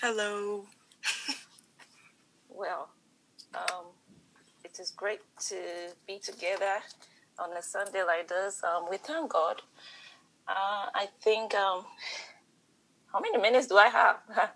Hello. 0.00 0.64
well, 2.48 2.88
um, 3.52 3.86
it 4.62 4.78
is 4.78 4.92
great 4.92 5.18
to 5.48 5.56
be 6.06 6.20
together 6.20 6.76
on 7.36 7.52
a 7.56 7.60
Sunday 7.60 8.04
like 8.04 8.28
this. 8.28 8.62
Um, 8.62 8.84
we 8.88 8.98
thank 8.98 9.32
God. 9.32 9.60
Uh, 10.46 10.86
I 10.94 11.08
think, 11.20 11.52
um, 11.56 11.84
how 13.12 13.18
many 13.18 13.38
minutes 13.38 13.66
do 13.66 13.76
I 13.76 13.88
have? 13.88 14.18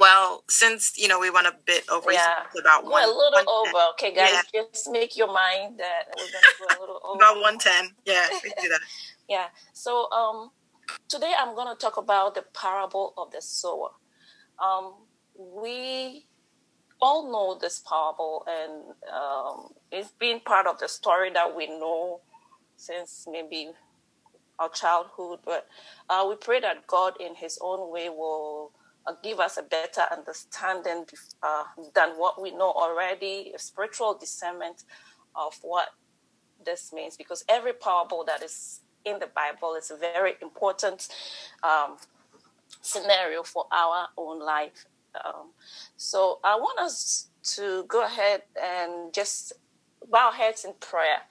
well, 0.00 0.42
since, 0.48 0.96
you 0.96 1.06
know, 1.06 1.20
we 1.20 1.28
went 1.28 1.48
a 1.48 1.54
bit 1.66 1.84
over, 1.90 2.10
yeah. 2.10 2.44
about 2.58 2.84
one. 2.84 3.04
a 3.04 3.06
little 3.08 3.30
one 3.30 3.44
over. 3.46 3.90
Okay, 3.90 4.14
guys, 4.14 4.42
yeah. 4.54 4.62
just 4.72 4.90
make 4.90 5.18
your 5.18 5.30
mind 5.30 5.78
that 5.78 6.04
we're 6.16 6.22
going 6.22 6.32
to 6.32 6.76
go 6.76 6.78
a 6.78 6.80
little 6.80 7.00
over. 7.04 7.16
about 7.18 7.34
110. 7.34 7.94
Yeah, 8.06 8.26
we 8.42 8.54
do 8.58 8.70
that. 8.70 8.80
yeah. 9.28 9.48
So, 9.74 10.10
um, 10.12 10.50
today 11.08 11.32
I'm 11.38 11.54
going 11.54 11.74
to 11.74 11.80
talk 11.80 11.96
about 11.96 12.34
the 12.34 12.44
parable 12.54 13.14
of 13.16 13.30
the 13.32 13.40
sower. 13.40 13.90
Um, 14.62 14.94
we 15.36 16.26
all 17.00 17.30
know 17.30 17.58
this 17.58 17.82
parable, 17.88 18.44
and 18.46 18.94
um, 19.12 19.70
it's 19.90 20.12
been 20.18 20.40
part 20.40 20.66
of 20.66 20.78
the 20.78 20.88
story 20.88 21.30
that 21.32 21.56
we 21.56 21.66
know 21.66 22.20
since 22.76 23.26
maybe 23.30 23.70
our 24.58 24.68
childhood. 24.68 25.40
But 25.44 25.66
uh, 26.10 26.26
we 26.28 26.36
pray 26.36 26.60
that 26.60 26.86
God, 26.86 27.14
in 27.20 27.34
His 27.36 27.58
own 27.62 27.92
way, 27.92 28.08
will 28.08 28.72
uh, 29.06 29.12
give 29.22 29.40
us 29.40 29.56
a 29.56 29.62
better 29.62 30.02
understanding 30.10 31.06
uh, 31.42 31.64
than 31.94 32.10
what 32.10 32.40
we 32.40 32.50
know 32.50 32.72
already, 32.72 33.52
a 33.54 33.58
spiritual 33.58 34.18
discernment 34.18 34.82
of 35.34 35.54
what 35.62 35.88
this 36.64 36.92
means. 36.92 37.16
Because 37.16 37.44
every 37.48 37.72
parable 37.72 38.24
that 38.26 38.42
is 38.42 38.80
in 39.10 39.18
the 39.18 39.28
Bible 39.34 39.74
is 39.74 39.90
a 39.90 39.96
very 39.96 40.34
important 40.42 41.08
um, 41.62 41.96
scenario 42.80 43.42
for 43.42 43.66
our 43.72 44.08
own 44.16 44.40
life. 44.40 44.86
Um, 45.24 45.52
so 45.96 46.38
I 46.44 46.56
want 46.56 46.78
us 46.78 47.28
to 47.54 47.84
go 47.88 48.04
ahead 48.04 48.42
and 48.60 49.12
just 49.12 49.52
bow 50.10 50.26
our 50.26 50.32
heads 50.32 50.64
in 50.64 50.74
prayer. 50.80 51.22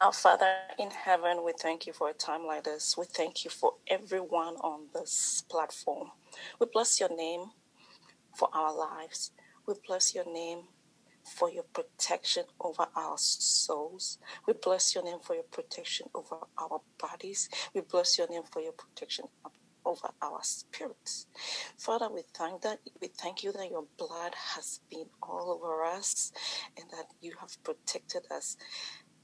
Our 0.00 0.12
Father 0.12 0.46
in 0.78 0.90
heaven, 0.90 1.42
we 1.44 1.52
thank 1.58 1.86
you 1.86 1.92
for 1.92 2.10
a 2.10 2.12
time 2.12 2.44
like 2.44 2.64
this. 2.64 2.96
We 2.98 3.06
thank 3.06 3.44
you 3.44 3.50
for 3.50 3.74
everyone 3.88 4.56
on 4.56 4.88
this 4.92 5.42
platform. 5.50 6.10
We 6.60 6.66
bless 6.70 7.00
your 7.00 7.14
name 7.16 7.46
for 8.36 8.48
our 8.52 8.76
lives. 8.76 9.32
We 9.66 9.74
bless 9.86 10.14
your 10.14 10.30
name 10.30 10.64
for 11.24 11.50
your 11.50 11.64
protection 11.64 12.44
over 12.60 12.86
our 12.96 13.16
souls. 13.18 14.18
We 14.46 14.54
bless 14.54 14.94
your 14.94 15.04
name 15.04 15.20
for 15.22 15.34
your 15.34 15.44
protection 15.44 16.08
over 16.14 16.36
our 16.58 16.80
bodies. 17.00 17.48
We 17.74 17.82
bless 17.82 18.18
your 18.18 18.28
name 18.28 18.42
for 18.52 18.60
your 18.62 18.72
protection 18.72 19.26
over 19.84 20.08
our 20.22 20.40
spirits. 20.42 21.26
Father, 21.78 22.08
we 22.12 22.22
thank 22.34 22.62
that 22.62 22.80
we 23.00 23.08
thank 23.08 23.42
you 23.44 23.52
that 23.52 23.70
your 23.70 23.86
blood 23.98 24.34
has 24.54 24.80
been 24.90 25.06
all 25.22 25.50
over 25.50 25.84
us 25.84 26.32
and 26.78 26.90
that 26.90 27.06
you 27.20 27.32
have 27.40 27.62
protected 27.64 28.22
us 28.30 28.56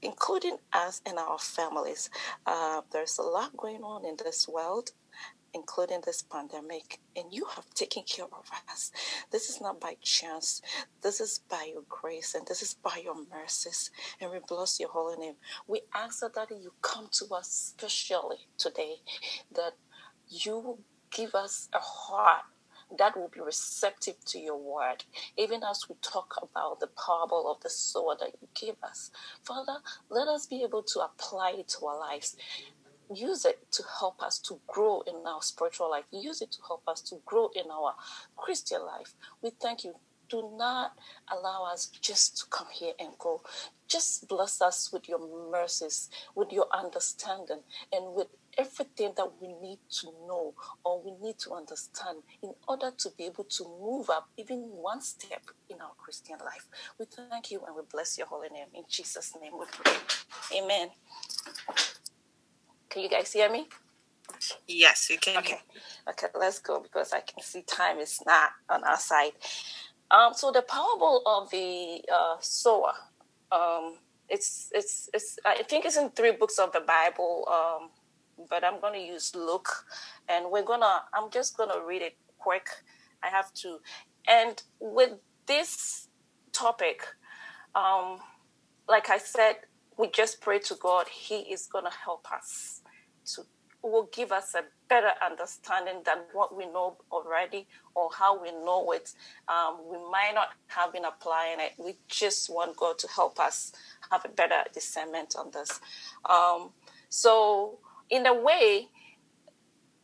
including 0.01 0.57
us 0.73 1.01
and 1.07 1.17
our 1.19 1.39
families. 1.39 2.09
Uh, 2.45 2.81
there's 2.91 3.17
a 3.19 3.23
lot 3.23 3.55
going 3.57 3.83
on 3.83 4.05
in 4.05 4.15
this 4.23 4.47
world, 4.47 4.91
including 5.57 6.01
this 6.05 6.21
pandemic, 6.21 6.99
and 7.15 7.33
you 7.33 7.45
have 7.55 7.69
taken 7.73 8.03
care 8.03 8.25
of 8.25 8.49
us. 8.71 8.91
This 9.31 9.49
is 9.49 9.59
not 9.59 9.81
by 9.81 9.97
chance, 10.01 10.61
this 11.01 11.19
is 11.19 11.39
by 11.49 11.71
your 11.73 11.83
grace, 11.89 12.35
and 12.35 12.45
this 12.47 12.61
is 12.61 12.75
by 12.75 13.01
your 13.03 13.15
mercies. 13.33 13.91
And 14.21 14.31
we 14.31 14.37
bless 14.47 14.79
your 14.79 14.89
holy 14.89 15.17
name. 15.17 15.35
We 15.67 15.81
ask 15.93 16.21
that 16.21 16.49
you 16.51 16.73
come 16.81 17.07
to 17.13 17.25
us 17.35 17.73
specially 17.75 18.47
today, 18.57 18.97
that 19.53 19.73
you 20.29 20.77
give 21.11 21.33
us 21.35 21.69
a 21.73 21.79
heart 21.79 22.43
that 22.97 23.17
will 23.17 23.27
be 23.27 23.41
receptive 23.41 24.15
to 24.25 24.39
your 24.39 24.57
word, 24.57 25.03
even 25.35 25.61
as 25.69 25.89
we 25.89 25.95
talk 26.01 26.35
about 26.41 26.79
the 26.79 26.87
parable 26.87 27.51
of 27.51 27.61
the 27.61 27.69
sower 27.69 28.15
that 28.19 28.31
you 28.41 28.47
give 28.55 28.75
us. 28.81 29.11
Father, 29.43 29.77
let 30.09 30.27
us 30.27 30.45
be 30.45 30.63
able 30.63 30.83
to 30.83 30.99
apply 31.01 31.55
it 31.57 31.67
to 31.67 31.85
our 31.85 31.99
lives 31.99 32.37
use 33.13 33.45
it 33.45 33.71
to 33.71 33.83
help 33.99 34.21
us 34.21 34.39
to 34.39 34.59
grow 34.67 35.01
in 35.07 35.15
our 35.25 35.41
spiritual 35.41 35.89
life. 35.89 36.05
Use 36.11 36.41
it 36.41 36.51
to 36.51 36.59
help 36.67 36.83
us 36.87 37.01
to 37.01 37.17
grow 37.25 37.49
in 37.55 37.69
our 37.71 37.93
Christian 38.35 38.81
life. 38.85 39.13
We 39.41 39.51
thank 39.61 39.83
you. 39.83 39.95
Do 40.29 40.53
not 40.57 40.91
allow 41.31 41.71
us 41.71 41.89
just 42.01 42.37
to 42.39 42.45
come 42.49 42.67
here 42.73 42.91
and 42.99 43.09
go. 43.17 43.41
Just 43.87 44.27
bless 44.27 44.61
us 44.61 44.91
with 44.91 45.07
your 45.07 45.19
mercies, 45.49 46.09
with 46.35 46.51
your 46.51 46.67
understanding, 46.73 47.61
and 47.93 48.13
with 48.13 48.27
everything 48.57 49.13
that 49.15 49.29
we 49.39 49.53
need 49.61 49.79
to 49.89 50.07
know 50.27 50.53
or 50.83 51.01
we 51.01 51.11
need 51.25 51.37
to 51.37 51.53
understand 51.53 52.19
in 52.41 52.53
order 52.67 52.91
to 52.97 53.09
be 53.17 53.25
able 53.25 53.43
to 53.45 53.63
move 53.79 54.09
up 54.09 54.29
even 54.37 54.57
one 54.59 54.99
step 54.99 55.43
in 55.69 55.79
our 55.79 55.91
Christian 55.97 56.37
life. 56.43 56.67
We 56.99 57.05
thank 57.05 57.51
you 57.51 57.61
and 57.65 57.75
we 57.75 57.83
bless 57.89 58.17
your 58.17 58.27
holy 58.27 58.49
name. 58.49 58.67
In 58.73 58.83
Jesus' 58.89 59.33
name 59.41 59.53
we 59.57 59.65
pray. 59.71 59.93
Amen. 60.57 60.89
Can 62.89 63.03
you 63.03 63.09
guys 63.09 63.33
hear 63.33 63.49
me? 63.51 63.67
Yes, 64.67 65.07
we 65.09 65.17
can. 65.17 65.37
Okay, 65.37 65.59
okay, 66.09 66.27
let's 66.35 66.59
go 66.59 66.81
because 66.81 67.13
I 67.13 67.21
can 67.21 67.41
see 67.43 67.61
time 67.63 67.99
is 67.99 68.21
not 68.25 68.51
on 68.69 68.83
our 68.83 68.97
side. 68.97 69.31
Um, 70.11 70.33
so 70.33 70.51
the 70.51 70.61
parable 70.61 71.21
of 71.25 71.49
the 71.49 72.01
uh, 72.11 72.37
sower, 72.39 72.93
um, 73.51 73.97
it's 74.29 74.69
it's 74.73 75.09
it's 75.13 75.37
I 75.45 75.63
think 75.63 75.85
it's 75.85 75.97
in 75.97 76.09
three 76.11 76.31
books 76.31 76.59
of 76.59 76.71
the 76.71 76.81
Bible, 76.81 77.47
um, 77.51 77.89
but 78.49 78.63
I'm 78.63 78.79
going 78.79 78.93
to 78.93 79.05
use 79.05 79.35
Luke, 79.35 79.69
and 80.29 80.51
we're 80.51 80.63
gonna 80.63 81.03
I'm 81.13 81.29
just 81.31 81.57
gonna 81.57 81.83
read 81.85 82.01
it 82.01 82.17
quick. 82.37 82.67
I 83.23 83.27
have 83.27 83.53
to, 83.55 83.79
and 84.27 84.61
with 84.79 85.13
this 85.47 86.07
topic, 86.53 87.01
um, 87.75 88.19
like 88.87 89.09
I 89.09 89.17
said, 89.17 89.55
we 89.97 90.09
just 90.09 90.41
pray 90.41 90.59
to 90.59 90.75
God. 90.75 91.07
He 91.09 91.37
is 91.39 91.67
going 91.67 91.85
to 91.85 91.91
help 92.05 92.31
us 92.31 92.81
to 93.33 93.43
will 93.83 94.09
give 94.13 94.31
us 94.31 94.53
a 94.55 94.63
better 94.89 95.11
understanding 95.25 96.01
than 96.05 96.17
what 96.33 96.55
we 96.55 96.65
know 96.65 96.97
already 97.11 97.67
or 97.95 98.09
how 98.17 98.41
we 98.41 98.51
know 98.51 98.91
it. 98.91 99.13
Um, 99.47 99.77
we 99.89 99.97
might 100.11 100.31
not 100.33 100.49
have 100.67 100.91
been 100.91 101.05
applying 101.05 101.59
it. 101.59 101.73
We 101.77 101.95
just 102.07 102.49
want 102.49 102.75
God 102.75 102.97
to 102.99 103.07
help 103.07 103.39
us 103.39 103.71
have 104.11 104.25
a 104.25 104.29
better 104.29 104.63
discernment 104.73 105.35
on 105.37 105.51
this. 105.51 105.79
Um, 106.29 106.71
so, 107.09 107.79
in 108.09 108.25
a 108.25 108.33
way, 108.33 108.87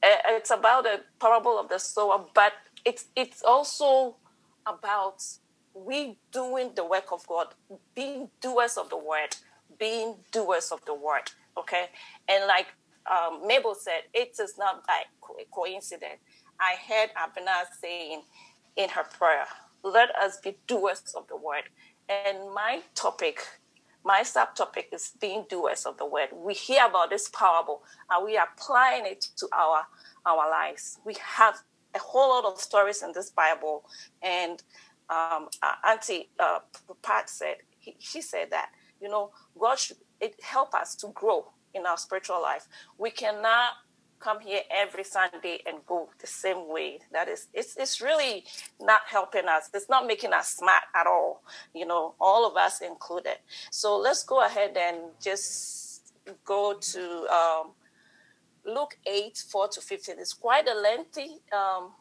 it's 0.03 0.51
about 0.51 0.83
the 0.83 1.01
parable 1.19 1.57
of 1.59 1.69
the 1.69 1.79
sower, 1.79 2.25
but 2.33 2.53
it's 2.85 3.05
it's 3.15 3.41
also 3.43 4.17
about 4.65 5.23
we 5.73 6.17
doing 6.31 6.71
the 6.75 6.85
work 6.85 7.11
of 7.11 7.25
God, 7.27 7.47
being 7.95 8.29
doers 8.41 8.77
of 8.77 8.89
the 8.89 8.97
word 8.97 9.35
being 9.79 10.15
doers 10.31 10.71
of 10.71 10.83
the 10.85 10.93
word. 10.93 11.31
Okay. 11.57 11.85
And 12.27 12.47
like 12.47 12.67
um, 13.11 13.45
Mabel 13.45 13.75
said, 13.75 14.03
it 14.13 14.37
is 14.39 14.55
not 14.57 14.85
by 14.87 15.03
coincidence. 15.51 16.19
I 16.59 16.75
heard 16.87 17.09
Abena 17.15 17.63
saying 17.81 18.23
in 18.75 18.89
her 18.89 19.03
prayer, 19.03 19.45
let 19.83 20.15
us 20.15 20.37
be 20.43 20.57
doers 20.67 21.13
of 21.15 21.27
the 21.27 21.35
word. 21.35 21.63
And 22.07 22.53
my 22.53 22.81
topic, 22.95 23.41
my 24.05 24.21
subtopic 24.21 24.85
is 24.93 25.11
being 25.19 25.45
doers 25.49 25.85
of 25.85 25.97
the 25.97 26.05
word. 26.05 26.29
We 26.33 26.53
hear 26.53 26.85
about 26.85 27.09
this 27.09 27.29
parable 27.29 27.83
and 28.09 28.25
we 28.25 28.37
are 28.37 28.47
applying 28.55 29.05
it 29.05 29.27
to 29.37 29.47
our 29.53 29.85
our 30.25 30.49
lives. 30.49 30.99
We 31.05 31.15
have 31.19 31.55
a 31.95 31.99
whole 31.99 32.29
lot 32.29 32.51
of 32.51 32.59
stories 32.59 33.03
in 33.03 33.11
this 33.13 33.29
Bible, 33.29 33.83
and 34.21 34.61
um, 35.09 35.49
Auntie 35.85 36.29
uh, 36.39 36.59
Pat 37.01 37.29
said 37.29 37.57
he, 37.79 37.95
she 37.99 38.21
said 38.21 38.49
that 38.51 38.69
you 39.03 39.09
know, 39.09 39.31
God 39.59 39.77
should 39.77 39.97
help 40.41 40.73
us 40.73 40.95
to 40.95 41.07
grow 41.13 41.51
in 41.73 41.85
our 41.85 41.97
spiritual 41.97 42.41
life. 42.41 42.67
We 42.97 43.11
cannot 43.11 43.73
come 44.19 44.39
here 44.39 44.61
every 44.71 45.03
Sunday 45.03 45.59
and 45.67 45.85
go 45.85 46.07
the 46.21 46.27
same 46.27 46.69
way. 46.69 46.99
That 47.11 47.27
is, 47.27 47.47
it's, 47.53 47.75
it's 47.75 47.99
really 47.99 48.45
not 48.79 49.01
helping 49.07 49.49
us. 49.49 49.69
It's 49.73 49.89
not 49.89 50.07
making 50.07 50.31
us 50.31 50.55
smart 50.55 50.83
at 50.95 51.05
all, 51.05 51.43
you 51.75 51.85
know, 51.85 52.15
all 52.21 52.49
of 52.49 52.55
us 52.55 52.79
included. 52.79 53.35
So 53.69 53.97
let's 53.97 54.23
go 54.23 54.45
ahead 54.45 54.77
and 54.77 54.97
just 55.21 56.13
go 56.45 56.75
to 56.79 57.27
um, 57.27 57.71
Luke 58.65 58.97
8, 59.05 59.37
4 59.37 59.67
to 59.67 59.81
15. 59.81 60.15
It's 60.19 60.31
quite 60.31 60.69
a 60.69 60.73
lengthy 60.73 61.41
um, 61.51 61.91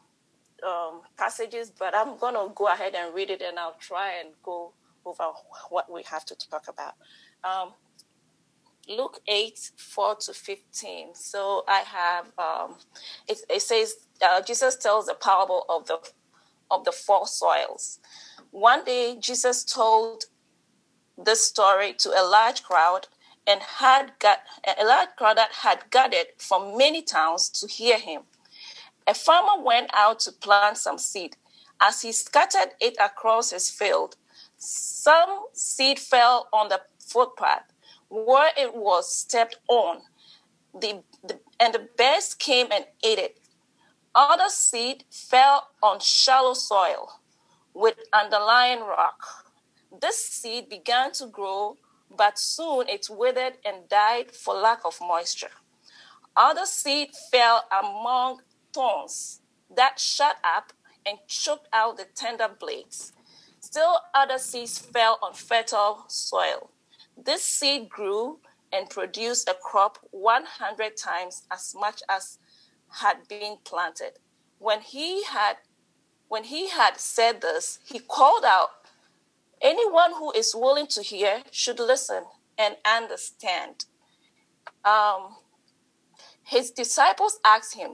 um, 0.65 1.01
passages, 1.17 1.69
but 1.77 1.93
I'm 1.93 2.17
going 2.17 2.35
to 2.35 2.53
go 2.55 2.67
ahead 2.67 2.95
and 2.95 3.13
read 3.13 3.29
it 3.29 3.41
and 3.41 3.59
I'll 3.59 3.75
try 3.81 4.13
and 4.21 4.29
go 4.41 4.71
over 5.05 5.31
what 5.69 5.91
we 5.91 6.03
have 6.03 6.25
to 6.25 6.35
talk 6.35 6.67
about. 6.67 6.93
Um, 7.43 7.73
Luke 8.87 9.19
8, 9.27 9.71
4 9.77 10.15
to 10.15 10.33
15. 10.33 11.15
So 11.15 11.63
I 11.67 11.79
have, 11.79 12.25
um, 12.37 12.75
it, 13.27 13.39
it, 13.49 13.61
says, 13.61 13.95
uh, 14.21 14.41
Jesus 14.41 14.75
tells 14.75 15.05
the 15.05 15.15
parable 15.15 15.65
of 15.69 15.87
the, 15.87 15.99
of 16.69 16.83
the 16.83 16.91
four 16.91 17.27
soils. 17.27 17.99
One 18.51 18.83
day, 18.83 19.15
Jesus 19.19 19.63
told 19.63 20.25
this 21.17 21.43
story 21.43 21.93
to 21.93 22.09
a 22.09 22.25
large 22.25 22.63
crowd, 22.63 23.07
and 23.45 23.61
had 23.61 24.13
got 24.19 24.39
a 24.79 24.85
large 24.85 25.09
crowd 25.17 25.37
that 25.37 25.51
had 25.51 25.83
gathered 25.91 26.27
from 26.37 26.77
many 26.77 27.01
towns 27.01 27.49
to 27.49 27.67
hear 27.67 27.97
him. 27.97 28.21
A 29.05 29.13
farmer 29.13 29.61
went 29.61 29.89
out 29.93 30.19
to 30.21 30.31
plant 30.31 30.77
some 30.77 30.97
seed. 30.97 31.35
As 31.81 32.01
he 32.01 32.11
scattered 32.13 32.71
it 32.79 32.95
across 33.01 33.51
his 33.51 33.69
field, 33.69 34.15
some 34.63 35.45
seed 35.53 35.99
fell 35.99 36.47
on 36.53 36.69
the 36.69 36.81
footpath 36.99 37.63
where 38.09 38.51
it 38.57 38.75
was 38.75 39.13
stepped 39.13 39.57
on, 39.67 40.01
the, 40.73 41.03
the, 41.23 41.39
and 41.59 41.73
the 41.73 41.87
bears 41.97 42.33
came 42.33 42.67
and 42.71 42.85
ate 43.03 43.19
it. 43.19 43.39
Other 44.15 44.49
seed 44.49 45.05
fell 45.09 45.69
on 45.81 45.99
shallow 45.99 46.53
soil 46.53 47.19
with 47.73 47.95
underlying 48.13 48.81
rock. 48.81 49.23
This 50.01 50.23
seed 50.25 50.69
began 50.69 51.11
to 51.13 51.27
grow, 51.27 51.77
but 52.15 52.37
soon 52.37 52.87
it 52.87 53.07
withered 53.09 53.57
and 53.65 53.89
died 53.89 54.31
for 54.31 54.53
lack 54.53 54.81
of 54.85 54.99
moisture. 55.01 55.51
Other 56.35 56.65
seed 56.65 57.09
fell 57.31 57.63
among 57.71 58.41
thorns 58.73 59.41
that 59.75 59.99
shut 59.99 60.37
up 60.43 60.73
and 61.05 61.17
choked 61.27 61.67
out 61.73 61.97
the 61.97 62.05
tender 62.15 62.47
blades. 62.47 63.13
Still, 63.73 64.01
other 64.13 64.37
seeds 64.37 64.77
fell 64.77 65.17
on 65.23 65.33
fertile 65.33 66.05
soil. 66.07 66.69
This 67.17 67.43
seed 67.43 67.89
grew 67.89 68.37
and 68.71 68.87
produced 68.87 69.49
a 69.49 69.55
crop 69.55 69.97
100 70.11 70.95
times 70.95 71.47
as 71.51 71.73
much 71.75 72.03
as 72.07 72.37
had 73.01 73.27
been 73.27 73.57
planted. 73.63 74.19
When 74.59 74.81
he 74.81 75.23
had 75.23 75.55
when 76.27 76.43
he 76.43 76.69
had 76.69 76.99
said 76.99 77.41
this, 77.41 77.79
he 77.83 77.97
called 77.97 78.43
out, 78.45 78.69
Anyone 79.59 80.11
who 80.19 80.31
is 80.33 80.53
willing 80.55 80.85
to 80.93 81.01
hear 81.01 81.41
should 81.49 81.79
listen 81.79 82.25
and 82.59 82.77
understand. 82.85 83.85
Um, 84.85 85.37
his 86.43 86.69
disciples 86.69 87.39
asked 87.43 87.73
him, 87.73 87.93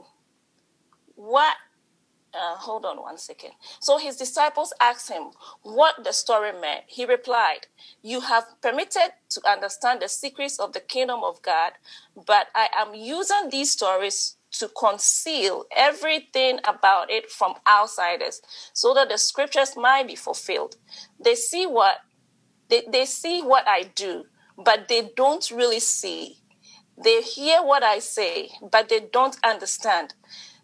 What? 1.16 1.56
Uh, 2.32 2.56
hold 2.58 2.86
on 2.86 3.02
one 3.02 3.18
second. 3.18 3.52
So 3.80 3.98
his 3.98 4.16
disciples 4.16 4.72
asked 4.80 5.10
him 5.10 5.32
what 5.64 6.04
the 6.04 6.12
story 6.14 6.52
meant. 6.52 6.84
He 6.86 7.06
replied, 7.06 7.66
You 8.04 8.22
have 8.22 8.46
permitted 8.62 9.14
to 9.30 9.42
understand 9.50 10.02
the 10.02 10.10
secrets 10.10 10.60
of 10.60 10.74
the 10.74 10.80
kingdom 10.80 11.22
of 11.24 11.42
God, 11.42 11.74
but 12.16 12.48
I 12.54 12.70
am 12.78 12.94
using 12.94 13.50
these 13.50 13.72
stories 13.72 14.36
to 14.52 14.68
conceal 14.68 15.66
everything 15.76 16.60
about 16.68 17.10
it 17.10 17.32
from 17.32 17.56
outsiders 17.68 18.42
so 18.74 18.94
that 18.94 19.10
the 19.10 19.18
scriptures 19.18 19.76
might 19.76 20.08
be 20.08 20.16
fulfilled. 20.16 20.76
They 21.24 21.36
see 21.36 21.66
what 21.66 21.98
they, 22.70 22.84
they 22.92 23.06
see 23.06 23.42
what 23.42 23.68
I 23.68 23.84
do, 23.96 24.26
but 24.56 24.88
they 24.88 25.10
don't 25.16 25.50
really 25.50 25.80
see. 25.80 26.38
They 27.04 27.22
hear 27.22 27.64
what 27.64 27.82
I 27.82 28.00
say, 28.00 28.50
but 28.72 28.90
they 28.90 29.00
don't 29.12 29.38
understand. 29.44 30.14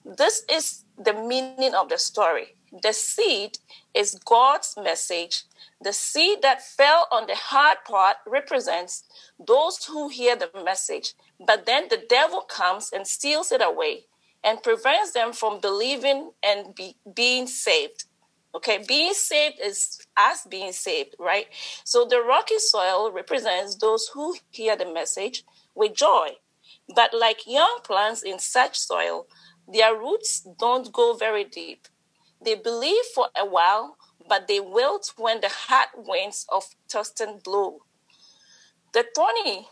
This 0.06 0.44
is 0.52 0.85
the 0.98 1.14
meaning 1.14 1.74
of 1.74 1.90
the 1.90 1.98
story. 1.98 2.56
The 2.84 2.94
seed 2.94 3.60
is 3.94 4.20
God's 4.26 4.76
message. 4.82 5.44
The 5.82 5.94
seed 5.94 6.42
that 6.42 6.62
fell 6.62 7.08
on 7.12 7.28
the 7.28 7.36
hard 7.36 7.78
part 7.86 8.18
represents 8.28 9.04
those 9.40 9.86
who 9.86 10.10
hear 10.10 10.36
the 10.36 10.50
message 10.64 11.14
but 11.40 11.66
then 11.66 11.88
the 11.90 12.04
devil 12.10 12.42
comes 12.42 12.92
and 12.92 13.06
steals 13.08 13.52
it 13.52 13.62
away 13.62 14.06
and 14.44 14.62
prevents 14.64 15.12
them 15.12 15.34
from 15.34 15.60
believing 15.60 16.32
and 16.44 16.74
be, 16.76 16.96
being 17.14 17.48
saved. 17.48 18.06
Okay, 18.54 18.82
being 18.88 19.14
saved 19.14 19.58
is 19.62 20.00
us 20.16 20.46
being 20.50 20.72
saved, 20.72 21.16
right? 21.20 21.48
So 21.84 22.06
the 22.06 22.22
rocky 22.22 22.60
soil 22.60 23.12
represents 23.12 23.76
those 23.76 24.10
who 24.14 24.36
hear 24.50 24.78
the 24.78 24.92
message 24.92 25.44
with 25.74 25.94
joy. 25.94 26.30
But 26.96 27.14
like 27.14 27.48
young 27.48 27.80
plants 27.84 28.24
in 28.24 28.40
such 28.40 28.78
soil, 28.80 29.28
their 29.68 29.96
roots 29.96 30.48
don't 30.60 30.92
go 30.92 31.14
very 31.14 31.44
deep. 31.44 31.88
They 32.44 32.56
believe 32.56 33.04
for 33.14 33.28
a 33.36 33.46
while, 33.46 33.98
but 34.28 34.48
they 34.48 34.60
wilt 34.60 35.14
when 35.18 35.42
the 35.42 35.50
hard 35.50 35.90
winds 35.96 36.46
of 36.52 36.64
testing 36.88 37.40
blow. 37.44 37.80
The 38.94 39.06
thorny 39.16 39.68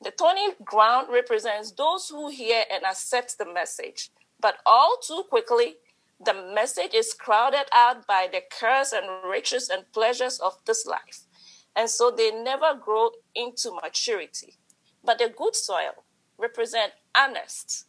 the 0.00 0.12
thorny 0.12 0.52
ground 0.64 1.08
represents 1.10 1.72
those 1.72 2.08
who 2.08 2.28
hear 2.28 2.62
and 2.70 2.84
accept 2.84 3.36
the 3.36 3.52
message, 3.52 4.10
but 4.40 4.58
all 4.64 4.96
too 5.02 5.24
quickly, 5.28 5.76
the 6.24 6.34
message 6.34 6.94
is 6.94 7.12
crowded 7.12 7.66
out 7.72 8.06
by 8.06 8.28
the 8.30 8.42
cares 8.48 8.92
and 8.92 9.06
riches 9.28 9.68
and 9.68 9.90
pleasures 9.92 10.38
of 10.38 10.56
this 10.66 10.86
life. 10.86 11.22
And 11.74 11.90
so 11.90 12.12
they 12.12 12.30
never 12.30 12.74
grow 12.74 13.10
into 13.34 13.72
maturity. 13.82 14.54
But 15.04 15.18
the 15.18 15.32
good 15.36 15.56
soil 15.56 16.04
represent 16.38 16.92
honest, 17.16 17.86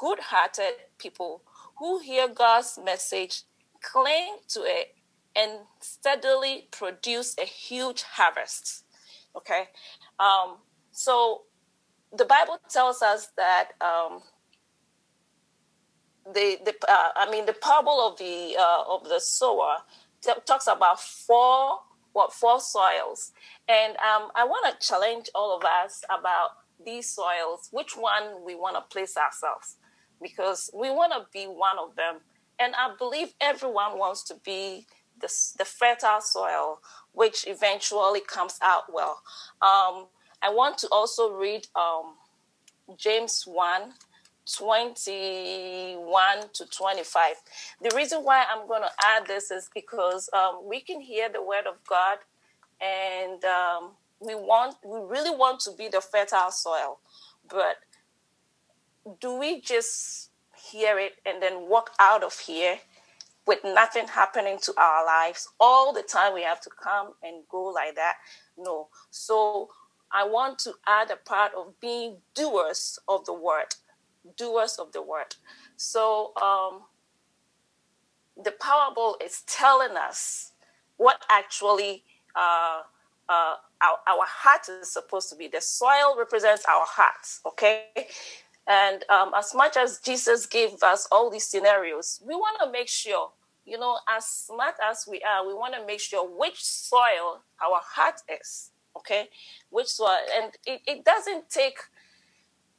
good 0.00 0.18
hearted 0.20 0.72
people 0.98 1.42
who 1.78 1.98
hear 1.98 2.28
God's 2.28 2.78
message, 2.82 3.42
cling 3.82 4.36
to 4.48 4.62
it, 4.64 4.94
and 5.36 5.60
steadily 5.80 6.68
produce 6.70 7.36
a 7.38 7.44
huge 7.44 8.02
harvest. 8.02 8.84
Okay? 9.36 9.68
Um, 10.18 10.56
so 10.90 11.42
the 12.16 12.24
Bible 12.24 12.58
tells 12.68 13.02
us 13.02 13.28
that 13.36 13.70
um, 13.80 14.20
the 16.26 16.58
the 16.64 16.74
uh, 16.88 17.10
I 17.16 17.30
mean 17.30 17.46
the 17.46 17.52
parable 17.52 18.06
of 18.06 18.18
the 18.18 18.56
uh, 18.58 18.84
of 18.88 19.08
the 19.08 19.20
sower 19.20 19.76
t- 20.22 20.32
talks 20.46 20.66
about 20.66 21.00
four 21.00 21.80
what 22.12 22.32
four 22.32 22.60
soils, 22.60 23.32
and 23.68 23.92
um, 23.98 24.30
I 24.34 24.44
want 24.44 24.80
to 24.80 24.86
challenge 24.86 25.30
all 25.34 25.56
of 25.56 25.64
us 25.64 26.02
about 26.10 26.50
these 26.84 27.08
soils. 27.08 27.68
Which 27.70 27.96
one 27.96 28.44
we 28.44 28.54
want 28.54 28.76
to 28.76 28.82
place 28.82 29.16
ourselves, 29.16 29.76
because 30.22 30.70
we 30.74 30.90
want 30.90 31.12
to 31.12 31.26
be 31.32 31.46
one 31.46 31.78
of 31.78 31.96
them, 31.96 32.16
and 32.58 32.74
I 32.74 32.94
believe 32.98 33.34
everyone 33.40 33.98
wants 33.98 34.22
to 34.24 34.34
be 34.44 34.86
the 35.20 35.32
the 35.58 35.64
fertile 35.64 36.20
soil, 36.20 36.80
which 37.12 37.46
eventually 37.46 38.20
comes 38.20 38.58
out 38.62 38.92
well. 38.92 39.22
Um, 39.62 40.06
I 40.42 40.50
want 40.50 40.78
to 40.78 40.88
also 40.90 41.32
read 41.32 41.66
um, 41.76 42.14
James 42.96 43.44
1 43.46 43.92
21 44.56 46.38
to 46.52 46.66
25. 46.66 47.36
The 47.82 47.94
reason 47.94 48.20
why 48.24 48.44
I'm 48.50 48.66
going 48.66 48.82
to 48.82 48.90
add 49.04 49.26
this 49.26 49.50
is 49.50 49.70
because 49.74 50.28
um, 50.32 50.62
we 50.64 50.80
can 50.80 51.00
hear 51.00 51.28
the 51.28 51.42
word 51.42 51.66
of 51.68 51.76
God 51.88 52.18
and 52.80 53.44
um, 53.44 53.90
we 54.20 54.34
want 54.34 54.76
we 54.84 54.98
really 55.00 55.34
want 55.36 55.60
to 55.60 55.72
be 55.72 55.88
the 55.88 56.00
fertile 56.00 56.50
soil 56.50 56.98
but 57.48 57.76
do 59.20 59.34
we 59.34 59.60
just 59.60 60.30
hear 60.70 60.98
it 60.98 61.14
and 61.24 61.42
then 61.42 61.68
walk 61.68 61.90
out 61.98 62.22
of 62.22 62.38
here 62.38 62.78
with 63.46 63.60
nothing 63.64 64.06
happening 64.06 64.58
to 64.62 64.72
our 64.76 65.04
lives 65.04 65.48
all 65.58 65.92
the 65.92 66.02
time 66.02 66.34
we 66.34 66.42
have 66.42 66.60
to 66.60 66.70
come 66.82 67.12
and 67.22 67.42
go 67.48 67.64
like 67.64 67.94
that 67.94 68.16
no 68.58 68.88
so 69.10 69.68
I 70.12 70.24
want 70.24 70.58
to 70.60 70.74
add 70.86 71.10
a 71.10 71.16
part 71.16 71.52
of 71.56 71.78
being 71.80 72.16
doers 72.34 72.98
of 73.08 73.24
the 73.26 73.32
word, 73.32 73.74
doers 74.36 74.76
of 74.78 74.92
the 74.92 75.02
word. 75.02 75.36
So 75.76 76.32
um, 76.40 76.82
the 78.42 78.50
parable 78.50 79.16
is 79.24 79.42
telling 79.46 79.96
us 79.96 80.52
what 80.96 81.24
actually 81.30 82.04
uh, 82.34 82.82
uh, 83.28 83.54
our, 83.80 83.98
our 84.08 84.24
heart 84.26 84.68
is 84.68 84.92
supposed 84.92 85.30
to 85.30 85.36
be. 85.36 85.46
The 85.46 85.60
soil 85.60 86.16
represents 86.18 86.64
our 86.68 86.84
hearts, 86.86 87.40
okay? 87.46 87.84
And 88.66 89.04
um, 89.10 89.32
as 89.36 89.54
much 89.54 89.76
as 89.76 89.98
Jesus 89.98 90.46
gave 90.46 90.82
us 90.82 91.08
all 91.10 91.30
these 91.30 91.46
scenarios, 91.46 92.20
we 92.24 92.34
want 92.34 92.58
to 92.62 92.70
make 92.70 92.88
sure, 92.88 93.30
you 93.64 93.78
know, 93.78 93.98
as 94.08 94.26
smart 94.26 94.74
as 94.88 95.06
we 95.10 95.20
are, 95.22 95.46
we 95.46 95.54
want 95.54 95.74
to 95.74 95.84
make 95.86 96.00
sure 96.00 96.28
which 96.28 96.62
soil 96.62 97.42
our 97.62 97.80
heart 97.82 98.20
is 98.40 98.70
okay? 98.96 99.28
Which 99.70 99.88
soil. 99.88 100.18
and 100.40 100.52
it, 100.66 100.82
it 100.86 101.04
doesn't 101.04 101.48
take 101.50 101.78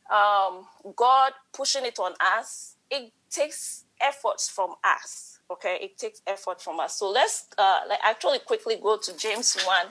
um, 0.10 0.66
god 0.96 1.34
pushing 1.54 1.86
it 1.86 2.00
on 2.00 2.14
us. 2.20 2.76
It 2.90 3.12
takes 3.30 3.86
efforts 4.00 4.50
from 4.50 4.76
us 4.84 5.32
okay? 5.52 5.78
It 5.82 5.98
takes 5.98 6.22
effort 6.26 6.62
from 6.62 6.80
us. 6.80 6.98
So 6.98 7.10
let's 7.10 7.48
uh, 7.58 7.82
like 7.88 8.00
actually 8.04 8.40
quickly 8.40 8.78
go 8.82 8.98
to 8.98 9.18
james 9.18 9.58
1 9.62 9.86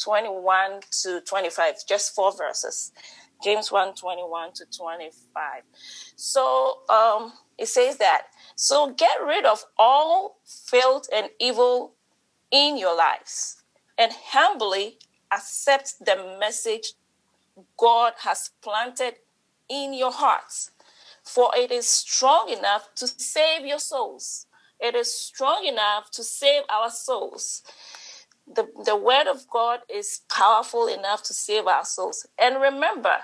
21 0.00 0.80
to 1.02 1.20
25 1.22 1.74
just 1.88 2.14
four 2.14 2.32
verses 2.32 2.92
james 3.42 3.70
1 3.70 3.94
21 3.94 4.52
to 4.52 4.64
25 4.66 5.62
so 6.16 6.80
um, 6.88 7.32
it 7.56 7.68
says 7.68 7.98
that 7.98 8.28
so 8.56 8.92
get 8.92 9.18
rid 9.24 9.44
of 9.44 9.64
all 9.78 10.38
filth 10.44 11.08
and 11.14 11.30
evil 11.40 11.94
in 12.50 12.76
your 12.76 12.96
lives 12.96 13.62
and 13.96 14.12
humbly 14.12 14.98
accept 15.32 15.94
the 16.04 16.36
message 16.38 16.92
God 17.76 18.14
has 18.20 18.50
planted 18.62 19.16
in 19.68 19.92
your 19.92 20.12
hearts. 20.12 20.70
For 21.24 21.50
it 21.56 21.70
is 21.70 21.88
strong 21.88 22.48
enough 22.48 22.88
to 22.96 23.06
save 23.06 23.66
your 23.66 23.78
souls. 23.78 24.46
It 24.80 24.94
is 24.94 25.12
strong 25.12 25.64
enough 25.66 26.10
to 26.12 26.22
save 26.22 26.62
our 26.70 26.90
souls. 26.90 27.62
The, 28.54 28.68
the 28.84 28.96
word 28.96 29.26
of 29.26 29.48
God 29.48 29.80
is 29.88 30.20
powerful 30.30 30.86
enough 30.86 31.22
to 31.24 31.34
save 31.34 31.66
our 31.66 31.84
souls. 31.84 32.26
And 32.38 32.60
remember, 32.60 33.16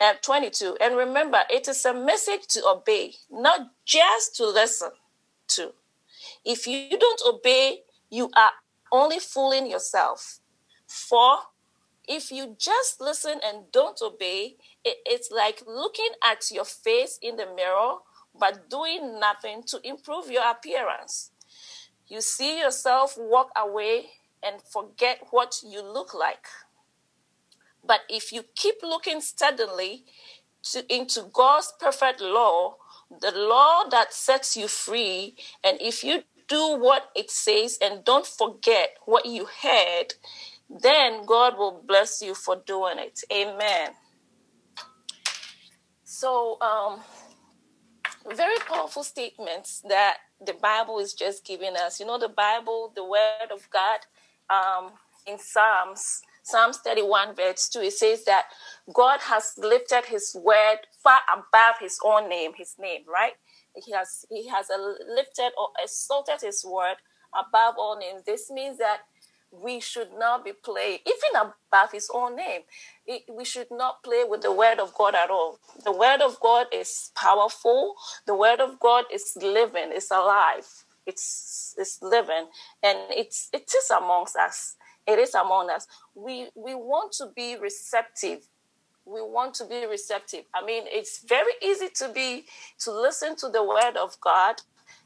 at 0.00 0.22
22, 0.22 0.76
and 0.80 0.96
remember, 0.96 1.40
it 1.50 1.68
is 1.68 1.84
a 1.84 1.94
message 1.94 2.46
to 2.48 2.62
obey, 2.66 3.14
not 3.30 3.70
just 3.84 4.36
to 4.36 4.46
listen 4.46 4.90
to. 5.48 5.72
If 6.44 6.66
you 6.66 6.98
don't 6.98 7.22
obey, 7.26 7.80
you 8.10 8.30
are 8.36 8.50
only 8.92 9.18
fooling 9.18 9.70
yourself. 9.70 10.40
For 10.86 11.38
if 12.06 12.30
you 12.30 12.56
just 12.58 13.00
listen 13.00 13.40
and 13.44 13.70
don't 13.72 14.00
obey, 14.02 14.56
it, 14.84 14.98
it's 15.06 15.30
like 15.30 15.62
looking 15.66 16.10
at 16.24 16.50
your 16.50 16.64
face 16.64 17.18
in 17.22 17.36
the 17.36 17.46
mirror 17.54 17.96
but 18.38 18.70
doing 18.70 19.18
nothing 19.18 19.62
to 19.64 19.80
improve 19.84 20.30
your 20.30 20.48
appearance. 20.48 21.30
You 22.06 22.20
see 22.20 22.60
yourself 22.60 23.16
walk 23.18 23.50
away 23.56 24.10
and 24.44 24.62
forget 24.62 25.18
what 25.30 25.60
you 25.64 25.82
look 25.82 26.14
like. 26.14 26.46
But 27.84 28.00
if 28.08 28.32
you 28.32 28.44
keep 28.54 28.76
looking 28.82 29.20
steadily 29.20 30.04
to, 30.72 30.94
into 30.94 31.24
God's 31.32 31.72
perfect 31.80 32.20
law, 32.20 32.76
the 33.20 33.32
law 33.32 33.84
that 33.90 34.12
sets 34.12 34.56
you 34.56 34.68
free, 34.68 35.36
and 35.64 35.80
if 35.80 36.04
you 36.04 36.22
do 36.48 36.76
what 36.76 37.10
it 37.14 37.30
says 37.30 37.78
and 37.80 38.04
don't 38.04 38.26
forget 38.26 38.96
what 39.06 39.24
you 39.24 39.46
heard, 39.62 40.14
then 40.68 41.24
God 41.24 41.56
will 41.58 41.82
bless 41.86 42.22
you 42.22 42.34
for 42.34 42.62
doing 42.66 42.98
it. 42.98 43.20
Amen. 43.32 43.90
So, 46.04 46.60
um, 46.60 47.00
very 48.34 48.58
powerful 48.68 49.02
statements 49.02 49.82
that 49.88 50.18
the 50.44 50.54
Bible 50.54 50.98
is 50.98 51.14
just 51.14 51.44
giving 51.44 51.76
us. 51.76 52.00
You 52.00 52.06
know, 52.06 52.18
the 52.18 52.28
Bible, 52.28 52.92
the 52.94 53.04
Word 53.04 53.50
of 53.52 53.68
God, 53.70 54.00
um, 54.50 54.92
in 55.26 55.38
Psalms, 55.38 56.22
Psalms 56.42 56.78
31, 56.78 57.34
verse 57.36 57.68
2, 57.68 57.80
it 57.82 57.92
says 57.92 58.24
that 58.24 58.46
God 58.92 59.20
has 59.22 59.54
lifted 59.58 60.06
his 60.06 60.36
word 60.42 60.78
far 61.02 61.20
above 61.32 61.76
his 61.80 61.98
own 62.04 62.28
name, 62.28 62.52
his 62.56 62.74
name, 62.78 63.02
right? 63.12 63.34
He 63.76 63.92
has 63.92 64.26
he 64.30 64.48
has 64.48 64.68
lifted 65.08 65.52
or 65.58 65.68
exalted 65.82 66.40
his 66.42 66.64
word 66.64 66.96
above 67.34 67.76
all 67.78 67.98
names. 67.98 68.24
This 68.26 68.50
means 68.50 68.78
that 68.78 69.02
we 69.52 69.80
should 69.80 70.10
not 70.18 70.44
be 70.44 70.52
playing, 70.52 70.98
even 71.06 71.40
above 71.72 71.92
his 71.92 72.10
own 72.14 72.36
name. 72.36 72.62
we 73.28 73.44
should 73.44 73.68
not 73.70 74.02
play 74.02 74.24
with 74.28 74.42
the 74.42 74.52
word 74.52 74.78
of 74.78 74.94
God 74.94 75.14
at 75.14 75.30
all. 75.30 75.58
The 75.84 75.92
word 75.92 76.20
of 76.20 76.38
God 76.40 76.66
is 76.72 77.10
powerful. 77.16 77.94
The 78.26 78.34
word 78.34 78.60
of 78.60 78.78
God 78.80 79.04
is 79.12 79.36
living, 79.40 79.90
it's 79.92 80.10
alive, 80.10 80.68
it's 81.06 81.74
it's 81.78 82.02
living, 82.02 82.46
and 82.82 82.98
it's 83.10 83.48
it 83.52 83.72
is 83.76 83.90
amongst 83.90 84.36
us. 84.36 84.76
It 85.06 85.18
is 85.18 85.34
among 85.34 85.70
us. 85.70 85.86
We 86.14 86.48
we 86.54 86.74
want 86.74 87.12
to 87.14 87.28
be 87.36 87.56
receptive. 87.58 88.46
We 89.06 89.22
want 89.22 89.54
to 89.56 89.66
be 89.66 89.86
receptive. 89.86 90.44
I 90.54 90.64
mean, 90.64 90.84
it's 90.86 91.24
very 91.24 91.52
easy 91.62 91.88
to 91.96 92.10
be 92.12 92.46
to 92.80 92.92
listen 92.92 93.36
to 93.36 93.48
the 93.50 93.64
word 93.64 93.96
of 93.96 94.20
God, 94.20 94.56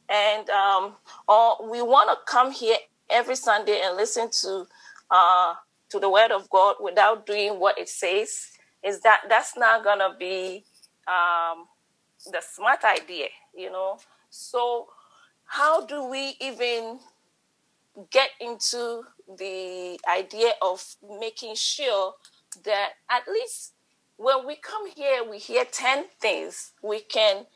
and 0.09 0.49
um, 0.51 0.95
or 1.29 1.71
we 1.71 1.83
want 1.83 2.11
to 2.11 2.17
come 2.31 2.53
here 2.53 2.77
every 3.11 3.37
Sunday 3.37 3.81
and 3.85 3.97
listen 3.97 4.31
to 4.43 4.67
uh, 5.11 5.55
to 5.91 6.01
the 6.01 6.11
Word 6.11 6.33
of 6.33 6.51
God 6.51 6.77
without 6.81 7.27
doing 7.27 7.61
what 7.61 7.79
it 7.79 7.89
says, 7.89 8.49
is 8.85 9.01
that 9.03 9.23
that's 9.29 9.57
not 9.57 9.85
gonna 9.85 10.15
be 10.19 10.65
um, 11.09 11.67
the 12.33 12.41
smart 12.43 12.85
idea, 12.85 13.29
you 13.57 13.71
know. 13.71 13.99
So, 14.31 14.89
how 15.47 15.85
do 15.87 16.05
we 16.05 16.37
even 16.41 16.99
get 18.11 18.31
into 18.41 19.03
the 19.39 19.99
idea 20.09 20.53
of 20.61 20.85
making 21.21 21.55
sure 21.55 22.15
that 22.65 22.91
at 23.11 23.23
least 23.29 23.73
when 24.17 24.47
we 24.47 24.57
come 24.57 24.89
here, 24.95 25.29
we 25.29 25.39
hear 25.39 25.65
10 25.65 26.05
things, 26.21 26.73
we 26.83 27.01
can 27.01 27.47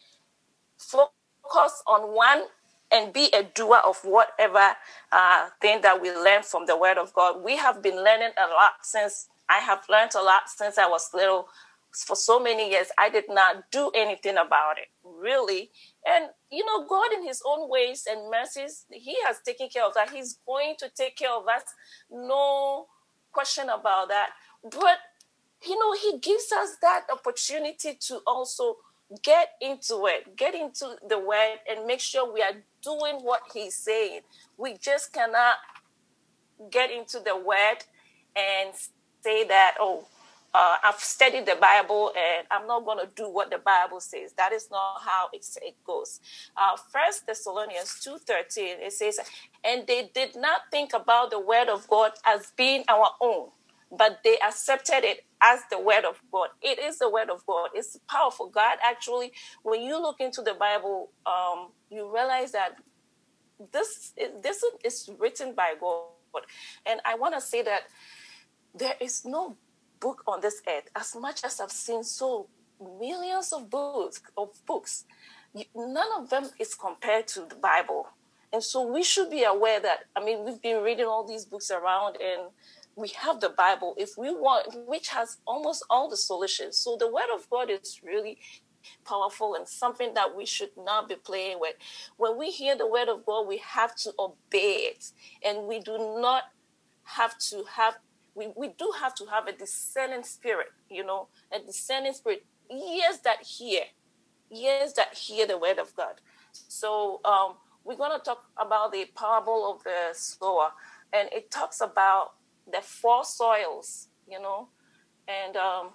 focus 0.76 1.82
on 1.86 2.14
one 2.14 2.44
and 2.90 3.12
be 3.12 3.28
a 3.34 3.42
doer 3.42 3.80
of 3.86 3.98
whatever 4.02 4.72
uh, 5.12 5.48
thing 5.60 5.80
that 5.82 6.00
we 6.00 6.10
learn 6.10 6.42
from 6.42 6.66
the 6.66 6.76
Word 6.76 6.98
of 6.98 7.12
God. 7.12 7.42
We 7.42 7.56
have 7.56 7.82
been 7.82 7.96
learning 7.96 8.30
a 8.38 8.48
lot 8.48 8.72
since 8.82 9.28
I 9.48 9.58
have 9.58 9.84
learned 9.88 10.12
a 10.14 10.22
lot 10.22 10.42
since 10.48 10.78
I 10.78 10.88
was 10.88 11.10
little. 11.14 11.48
For 11.92 12.16
so 12.16 12.38
many 12.38 12.70
years, 12.70 12.88
I 12.98 13.08
did 13.08 13.24
not 13.28 13.70
do 13.70 13.90
anything 13.94 14.36
about 14.36 14.76
it, 14.78 14.88
really. 15.20 15.70
And, 16.06 16.30
you 16.50 16.64
know, 16.64 16.86
God, 16.86 17.12
in 17.16 17.26
His 17.26 17.42
own 17.46 17.68
ways 17.68 18.06
and 18.10 18.30
mercies, 18.30 18.86
He 18.90 19.16
has 19.26 19.40
taken 19.44 19.68
care 19.68 19.84
of 19.84 19.94
that. 19.94 20.10
He's 20.10 20.38
going 20.46 20.74
to 20.78 20.88
take 20.94 21.16
care 21.16 21.32
of 21.32 21.46
us. 21.48 21.62
No 22.10 22.86
question 23.32 23.68
about 23.68 24.08
that. 24.08 24.30
But, 24.62 24.98
you 25.66 25.78
know, 25.78 25.92
He 25.94 26.18
gives 26.18 26.52
us 26.52 26.76
that 26.82 27.06
opportunity 27.12 27.96
to 28.08 28.20
also 28.26 28.76
get 29.22 29.52
into 29.60 30.06
it, 30.06 30.36
get 30.36 30.54
into 30.54 30.96
the 31.08 31.18
word, 31.18 31.58
and 31.68 31.86
make 31.86 32.00
sure 32.00 32.32
we 32.32 32.42
are 32.42 32.52
doing 32.82 33.16
what 33.16 33.40
he's 33.52 33.74
saying. 33.74 34.20
We 34.56 34.76
just 34.76 35.12
cannot 35.12 35.56
get 36.70 36.90
into 36.90 37.20
the 37.20 37.36
word 37.36 37.78
and 38.36 38.74
say 39.22 39.44
that, 39.44 39.76
oh, 39.80 40.06
uh, 40.54 40.76
I've 40.82 40.98
studied 40.98 41.46
the 41.46 41.56
Bible 41.60 42.12
and 42.16 42.46
I'm 42.50 42.66
not 42.66 42.84
going 42.84 42.98
to 42.98 43.10
do 43.14 43.28
what 43.28 43.50
the 43.50 43.58
Bible 43.58 44.00
says. 44.00 44.32
That 44.36 44.52
is 44.52 44.68
not 44.70 45.02
how 45.04 45.28
it, 45.32 45.46
it 45.62 45.76
goes. 45.84 46.20
Uh, 46.56 46.76
First 46.92 47.26
Thessalonians 47.26 48.00
two 48.02 48.18
thirteen 48.18 48.76
it 48.80 48.92
says, 48.92 49.20
and 49.64 49.86
they 49.86 50.10
did 50.14 50.36
not 50.36 50.62
think 50.70 50.92
about 50.94 51.30
the 51.30 51.40
word 51.40 51.68
of 51.68 51.86
God 51.88 52.12
as 52.26 52.52
being 52.56 52.84
our 52.88 53.10
own, 53.20 53.48
but 53.90 54.20
they 54.24 54.38
accepted 54.38 55.04
it 55.04 55.24
as 55.40 55.60
the 55.70 55.78
word 55.78 56.04
of 56.04 56.20
God. 56.32 56.48
It 56.62 56.78
is 56.78 56.98
the 56.98 57.10
word 57.10 57.30
of 57.30 57.44
God. 57.46 57.70
It's 57.74 57.98
powerful. 58.08 58.48
God 58.48 58.78
actually, 58.82 59.32
when 59.62 59.82
you 59.82 60.00
look 60.00 60.20
into 60.20 60.42
the 60.42 60.54
Bible, 60.54 61.10
um, 61.26 61.68
you 61.90 62.12
realize 62.12 62.52
that 62.52 62.76
this 63.72 64.14
this 64.42 64.64
is 64.84 65.10
written 65.18 65.54
by 65.54 65.74
God. 65.80 66.42
And 66.86 67.00
I 67.04 67.14
want 67.16 67.34
to 67.34 67.40
say 67.40 67.62
that 67.62 67.82
there 68.74 68.94
is 69.00 69.24
no 69.24 69.56
book 70.00 70.22
on 70.26 70.40
this 70.40 70.62
earth, 70.68 70.88
as 70.94 71.16
much 71.16 71.44
as 71.44 71.60
I've 71.60 71.70
seen 71.72 72.04
so 72.04 72.48
millions 73.00 73.52
of 73.52 73.68
books 73.70 74.22
of 74.36 74.50
books, 74.66 75.04
none 75.74 76.08
of 76.16 76.30
them 76.30 76.48
is 76.58 76.74
compared 76.74 77.26
to 77.28 77.40
the 77.48 77.56
Bible. 77.56 78.08
And 78.52 78.62
so 78.62 78.86
we 78.86 79.02
should 79.02 79.30
be 79.30 79.44
aware 79.44 79.80
that 79.80 80.04
I 80.16 80.24
mean 80.24 80.44
we've 80.44 80.62
been 80.62 80.82
reading 80.82 81.06
all 81.06 81.24
these 81.24 81.44
books 81.44 81.70
around 81.70 82.16
and 82.22 82.50
we 82.98 83.08
have 83.08 83.40
the 83.40 83.50
Bible, 83.50 83.94
if 83.96 84.18
we 84.18 84.30
want, 84.30 84.76
which 84.86 85.08
has 85.08 85.38
almost 85.46 85.84
all 85.88 86.08
the 86.10 86.16
solutions. 86.16 86.76
So 86.76 86.96
the 86.96 87.10
Word 87.10 87.30
of 87.32 87.48
God 87.48 87.70
is 87.70 88.00
really 88.02 88.38
powerful 89.04 89.54
and 89.54 89.68
something 89.68 90.14
that 90.14 90.36
we 90.36 90.44
should 90.44 90.70
not 90.76 91.08
be 91.08 91.14
playing 91.14 91.60
with. 91.60 91.74
When 92.16 92.36
we 92.36 92.50
hear 92.50 92.76
the 92.76 92.88
Word 92.88 93.08
of 93.08 93.24
God, 93.24 93.46
we 93.46 93.58
have 93.58 93.94
to 93.96 94.12
obey 94.18 94.90
it, 94.92 95.12
and 95.44 95.66
we 95.66 95.78
do 95.80 96.18
not 96.20 96.44
have 97.04 97.38
to 97.50 97.64
have. 97.76 97.98
We, 98.38 98.52
we 98.56 98.68
do 98.78 98.92
have 99.00 99.16
to 99.16 99.26
have 99.26 99.48
a 99.48 99.52
discerning 99.52 100.22
spirit, 100.22 100.68
you 100.88 101.04
know, 101.04 101.26
a 101.52 101.58
discerning 101.58 102.12
spirit, 102.12 102.44
ears 102.70 103.18
that 103.24 103.42
hear, 103.42 103.82
ears 104.54 104.92
that 104.92 105.12
hear 105.14 105.44
the 105.44 105.58
word 105.58 105.78
of 105.78 105.92
God. 105.96 106.20
So 106.52 107.20
um, 107.24 107.54
we're 107.84 107.96
going 107.96 108.16
to 108.16 108.24
talk 108.24 108.44
about 108.56 108.92
the 108.92 109.06
parable 109.16 109.72
of 109.72 109.82
the 109.82 110.14
sower, 110.14 110.70
and 111.12 111.28
it 111.32 111.50
talks 111.50 111.80
about 111.80 112.34
the 112.70 112.80
four 112.80 113.24
soils, 113.24 114.06
you 114.30 114.40
know, 114.40 114.68
and 115.26 115.56
um, 115.56 115.88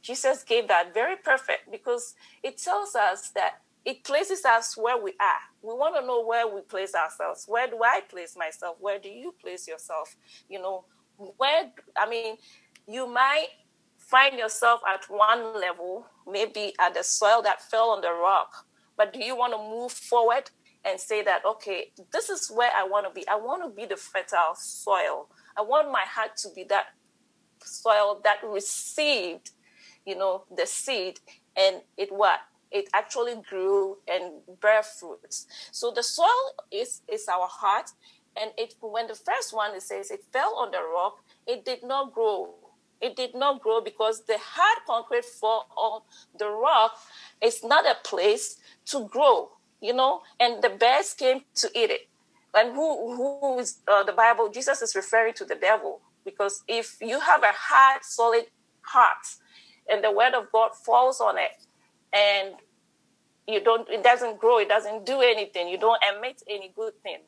Jesus 0.00 0.44
gave 0.44 0.68
that 0.68 0.94
very 0.94 1.16
perfect 1.16 1.70
because 1.72 2.14
it 2.44 2.58
tells 2.58 2.94
us 2.94 3.30
that 3.30 3.62
it 3.84 4.04
places 4.04 4.44
us 4.44 4.76
where 4.76 5.00
we 5.00 5.12
are. 5.20 5.40
We 5.62 5.74
want 5.74 5.96
to 5.96 6.06
know 6.06 6.24
where 6.24 6.46
we 6.46 6.60
place 6.60 6.94
ourselves. 6.94 7.44
Where 7.46 7.68
do 7.68 7.80
I 7.84 8.00
place 8.08 8.36
myself? 8.36 8.76
Where 8.80 8.98
do 8.98 9.08
you 9.08 9.34
place 9.40 9.68
yourself? 9.68 10.16
You 10.48 10.60
know, 10.60 10.84
where, 11.36 11.70
I 11.96 12.08
mean, 12.08 12.36
you 12.88 13.06
might 13.06 13.48
find 13.98 14.38
yourself 14.38 14.80
at 14.88 15.04
one 15.08 15.60
level, 15.60 16.06
maybe 16.26 16.74
at 16.78 16.94
the 16.94 17.02
soil 17.02 17.42
that 17.42 17.62
fell 17.62 17.90
on 17.90 18.00
the 18.00 18.12
rock, 18.12 18.66
but 18.96 19.12
do 19.12 19.22
you 19.24 19.36
want 19.36 19.52
to 19.52 19.58
move 19.58 19.92
forward 19.92 20.50
and 20.84 21.00
say 21.00 21.22
that, 21.22 21.44
okay, 21.44 21.92
this 22.12 22.30
is 22.30 22.50
where 22.54 22.70
I 22.76 22.84
want 22.84 23.06
to 23.06 23.12
be? 23.12 23.26
I 23.28 23.36
want 23.36 23.62
to 23.64 23.68
be 23.68 23.86
the 23.86 23.96
fertile 23.96 24.54
soil. 24.54 25.28
I 25.56 25.62
want 25.62 25.90
my 25.90 26.04
heart 26.06 26.36
to 26.38 26.48
be 26.54 26.64
that 26.64 26.86
soil 27.62 28.20
that 28.24 28.38
received, 28.44 29.50
you 30.04 30.16
know, 30.16 30.44
the 30.56 30.66
seed 30.66 31.18
and 31.56 31.82
it 31.96 32.12
what? 32.12 32.40
It 32.70 32.88
actually 32.94 33.34
grew 33.48 33.98
and 34.08 34.40
bear 34.60 34.82
fruits. 34.82 35.46
So 35.72 35.90
the 35.90 36.02
soil 36.02 36.54
is 36.70 37.02
is 37.08 37.28
our 37.28 37.46
heart. 37.48 37.90
And 38.40 38.50
it 38.58 38.74
when 38.80 39.06
the 39.06 39.14
first 39.14 39.52
one 39.54 39.74
it 39.74 39.82
says 39.82 40.10
it 40.10 40.24
fell 40.32 40.54
on 40.56 40.70
the 40.70 40.82
rock, 40.94 41.18
it 41.46 41.64
did 41.64 41.82
not 41.82 42.12
grow. 42.12 42.54
It 43.00 43.14
did 43.16 43.34
not 43.34 43.60
grow 43.60 43.80
because 43.82 44.24
the 44.24 44.38
hard 44.38 44.78
concrete 44.86 45.24
fall 45.24 45.66
on 45.76 46.00
the 46.38 46.48
rock 46.48 46.92
is 47.42 47.62
not 47.62 47.84
a 47.84 47.96
place 48.04 48.56
to 48.86 49.06
grow, 49.08 49.50
you 49.80 49.92
know, 49.92 50.22
and 50.40 50.62
the 50.62 50.70
bears 50.70 51.12
came 51.12 51.42
to 51.56 51.68
eat 51.74 51.90
it 51.90 52.08
and 52.56 52.74
who 52.74 53.14
who 53.14 53.58
is 53.58 53.78
uh, 53.86 54.02
the 54.02 54.12
Bible? 54.12 54.48
Jesus 54.48 54.82
is 54.82 54.94
referring 54.96 55.34
to 55.34 55.44
the 55.44 55.54
devil 55.54 56.00
because 56.24 56.62
if 56.66 56.96
you 57.00 57.20
have 57.20 57.42
a 57.42 57.52
hard, 57.52 58.02
solid 58.02 58.46
heart, 58.82 59.26
and 59.88 60.02
the 60.02 60.10
word 60.10 60.34
of 60.34 60.50
God 60.50 60.70
falls 60.74 61.20
on 61.20 61.36
it, 61.38 61.52
and 62.12 62.54
you 63.46 63.62
don't, 63.62 63.88
it 63.88 64.02
doesn't 64.02 64.40
grow, 64.40 64.58
it 64.58 64.68
doesn't 64.68 65.06
do 65.06 65.20
anything, 65.20 65.68
you 65.68 65.78
don't 65.78 66.00
emit 66.16 66.42
any 66.48 66.72
good 66.74 66.94
thing. 67.02 67.18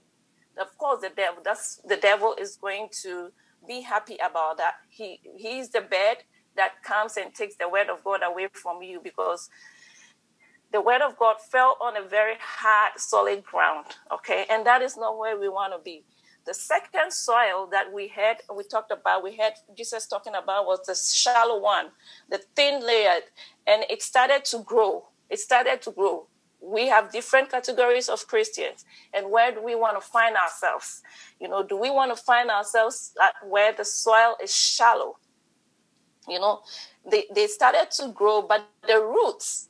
Of 0.61 0.77
course, 0.79 1.01
the 1.01 1.11
devil, 1.11 1.43
that's 1.45 1.81
the 1.85 1.97
devil 1.97 2.35
is 2.39 2.57
going 2.57 2.89
to 3.03 3.31
be 3.67 3.81
happy 3.83 4.17
about 4.25 4.59
that. 4.59 4.75
He 4.89 5.21
he's 5.37 5.71
the 5.71 5.81
bed 5.81 6.19
that 6.57 6.83
comes 6.83 7.17
and 7.17 7.35
takes 7.35 7.57
the 7.57 7.69
word 7.69 7.89
of 7.89 8.03
God 8.05 8.21
away 8.25 8.49
from 8.53 8.83
you 8.83 9.01
because 9.03 9.49
the 10.73 10.81
word 10.81 11.01
of 11.01 11.17
God 11.17 11.37
fell 11.51 11.77
on 11.81 11.97
a 11.97 12.03
very 12.07 12.35
hard, 12.41 12.93
solid 12.97 13.45
ground. 13.45 13.87
Okay, 14.13 14.45
and 14.51 14.67
that 14.67 14.83
is 14.83 14.97
not 14.97 15.19
where 15.19 15.39
we 15.39 15.49
want 15.49 15.73
to 15.73 15.79
be. 15.83 16.05
The 16.47 16.55
second 16.55 17.13
soil 17.13 17.69
that 17.73 17.93
we 17.93 18.09
had, 18.09 18.39
we 18.55 18.65
talked 18.65 18.91
about, 18.91 19.23
we 19.23 19.37
had 19.37 19.55
Jesus 19.77 20.07
talking 20.07 20.35
about 20.35 20.67
was 20.67 20.81
the 20.87 20.95
shallow 20.95 21.61
one, 21.61 21.87
the 22.31 22.41
thin 22.57 22.85
layer, 22.85 23.21
and 23.67 23.85
it 23.91 24.03
started 24.03 24.45
to 24.47 24.61
grow. 24.61 25.09
It 25.29 25.41
started 25.41 25.83
to 25.83 25.91
grow. 25.91 26.27
We 26.61 26.89
have 26.89 27.13
different 27.13 27.51
categories 27.51 28.09
of 28.09 28.27
Christians, 28.27 28.85
and 29.15 29.31
where 29.31 29.53
do 29.53 29.63
we 29.63 29.75
want 29.75 30.01
to 30.01 30.07
find 30.07 30.37
ourselves? 30.37 31.03
You 31.41 31.49
know, 31.49 31.63
do 31.63 31.77
we 31.77 31.91
want 31.91 32.17
to 32.17 32.23
find 32.23 32.51
ourselves 32.51 33.15
where 33.45 33.73
the 33.73 33.85
soil 33.85 34.37
is 34.43 34.55
shallow? 34.55 35.19
You 36.29 36.41
know, 36.41 36.61
they, 37.11 37.25
they 37.35 37.47
started 37.47 37.91
to 37.93 38.09
grow, 38.09 38.43
but 38.43 38.69
the 38.87 39.01
roots 39.01 39.69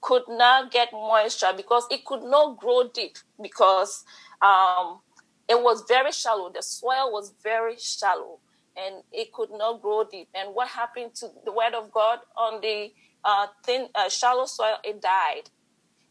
could 0.00 0.22
not 0.28 0.70
get 0.70 0.92
moisture 0.92 1.52
because 1.56 1.86
it 1.90 2.04
could 2.04 2.22
not 2.22 2.58
grow 2.58 2.88
deep 2.92 3.16
because 3.40 4.04
um, 4.42 5.00
it 5.48 5.62
was 5.62 5.84
very 5.88 6.12
shallow. 6.12 6.50
The 6.52 6.62
soil 6.62 7.10
was 7.12 7.32
very 7.42 7.76
shallow 7.78 8.40
and 8.76 9.02
it 9.12 9.32
could 9.32 9.50
not 9.52 9.80
grow 9.80 10.04
deep. 10.10 10.28
And 10.34 10.54
what 10.54 10.68
happened 10.68 11.14
to 11.16 11.28
the 11.44 11.52
word 11.52 11.74
of 11.74 11.92
God 11.92 12.18
on 12.36 12.60
the 12.60 12.92
uh, 13.24 13.46
thin, 13.64 13.88
uh, 13.94 14.08
shallow 14.08 14.46
soil? 14.46 14.76
It 14.82 15.00
died. 15.00 15.50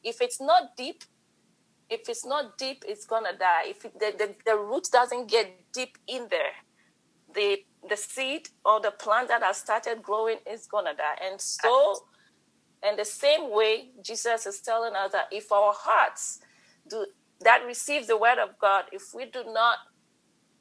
If 0.04 0.22
it's 0.22 0.42
not 0.42 0.76
deep, 0.78 1.04
if 1.90 2.10
it's 2.10 2.26
not 2.26 2.58
deep, 2.58 2.84
it's 2.88 3.06
gonna 3.06 3.38
die. 3.38 3.64
If 3.68 3.86
it, 3.86 4.00
the, 4.00 4.14
the, 4.18 4.36
the 4.46 4.58
root 4.58 4.88
doesn't 4.92 5.30
get 5.30 5.72
deep 5.74 5.98
in 6.08 6.28
there, 6.30 6.54
the 7.34 7.60
the 7.90 7.98
seed 7.98 8.50
or 8.66 8.82
the 8.82 8.92
plant 8.92 9.30
that 9.30 9.44
has 9.44 9.58
started 9.58 10.04
growing 10.04 10.38
is 10.52 10.68
gonna 10.68 10.94
die. 10.96 11.18
And 11.26 11.42
so 11.42 11.98
and 12.84 12.98
the 12.98 13.06
same 13.06 13.52
way, 13.54 13.90
Jesus 14.04 14.46
is 14.46 14.62
telling 14.62 14.96
us 14.96 15.12
that 15.12 15.28
if 15.32 15.52
our 15.52 15.74
hearts 15.76 16.40
do 16.90 17.06
that 17.42 17.64
receive 17.68 18.08
the 18.08 18.18
word 18.18 18.40
of 18.40 18.58
God, 18.60 18.86
if 18.92 19.04
we 19.16 19.26
do 19.26 19.44
not, 19.48 19.78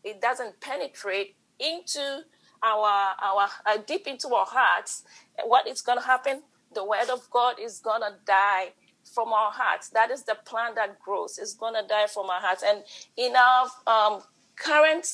it 0.05 0.21
doesn't 0.21 0.61
penetrate 0.61 1.37
into 1.61 2.21
our 2.63 3.15
our 3.23 3.49
uh, 3.67 3.79
deep 3.87 4.07
into 4.07 4.29
our 4.35 4.47
hearts, 4.47 5.05
what 5.47 5.67
is 5.69 5.83
to 5.83 6.01
happen? 6.01 6.43
The 6.75 6.85
word 6.85 7.11
of 7.13 7.29
God 7.31 7.57
is 7.63 7.81
to 7.81 7.91
die 8.27 8.75
from 9.05 9.33
our 9.33 9.51
hearts. 9.51 9.89
That 9.91 10.11
is 10.11 10.23
the 10.25 10.37
plant 10.45 10.77
that 10.77 11.01
grows. 11.01 11.39
It's 11.39 11.55
going 11.55 11.75
to 11.75 11.87
die 11.87 12.07
from 12.07 12.31
our 12.31 12.41
hearts. 12.41 12.63
And 12.67 12.83
in 13.17 13.35
our 13.37 13.67
um, 13.87 14.23
current 14.57 15.07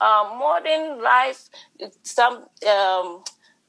uh, 0.00 0.34
modern 0.38 1.02
life, 1.02 1.48
some 2.02 2.46
um, 2.68 3.24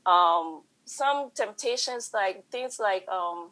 um, 0.05 0.61
some 0.85 1.31
temptations 1.33 2.11
like 2.13 2.43
things 2.51 2.79
like 2.79 3.07
um, 3.07 3.49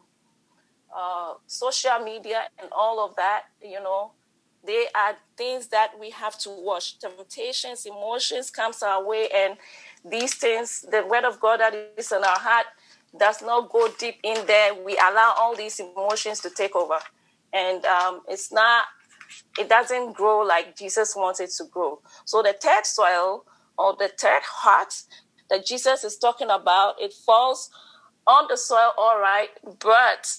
uh, 0.94 1.34
social 1.46 1.98
media 2.04 2.42
and 2.60 2.68
all 2.72 3.04
of 3.04 3.16
that, 3.16 3.44
you 3.62 3.80
know, 3.80 4.12
they 4.66 4.86
are 4.94 5.16
things 5.36 5.68
that 5.68 5.92
we 5.98 6.10
have 6.10 6.38
to 6.40 6.50
watch. 6.50 6.98
Temptations, 6.98 7.86
emotions 7.86 8.50
comes 8.50 8.82
our 8.82 9.02
way, 9.04 9.28
and 9.34 9.56
these 10.04 10.34
things, 10.34 10.84
the 10.90 11.06
word 11.06 11.24
of 11.24 11.40
God 11.40 11.60
that 11.60 11.74
is 11.96 12.12
in 12.12 12.22
our 12.22 12.38
heart, 12.38 12.66
does 13.18 13.42
not 13.42 13.70
go 13.70 13.88
deep 13.98 14.16
in 14.22 14.46
there. 14.46 14.74
We 14.74 14.92
allow 14.94 15.34
all 15.38 15.56
these 15.56 15.80
emotions 15.80 16.40
to 16.40 16.50
take 16.50 16.76
over, 16.76 16.98
and 17.52 17.84
um, 17.84 18.20
it's 18.28 18.52
not. 18.52 18.84
It 19.58 19.68
doesn't 19.68 20.14
grow 20.14 20.40
like 20.40 20.76
Jesus 20.76 21.14
wants 21.14 21.38
it 21.40 21.50
to 21.58 21.64
grow. 21.70 22.00
So 22.24 22.42
the 22.42 22.54
third 22.60 22.84
soil 22.84 23.44
or 23.78 23.94
the 23.98 24.10
third 24.18 24.42
heart 24.42 24.92
that 25.50 25.64
Jesus 25.64 26.04
is 26.04 26.16
talking 26.16 26.50
about, 26.50 27.00
it 27.00 27.12
falls 27.12 27.70
on 28.26 28.46
the 28.48 28.56
soil, 28.56 28.92
all 28.96 29.20
right, 29.20 29.48
but 29.80 30.36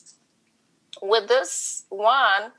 with 1.02 1.28
this 1.28 1.86
one, 1.90 2.52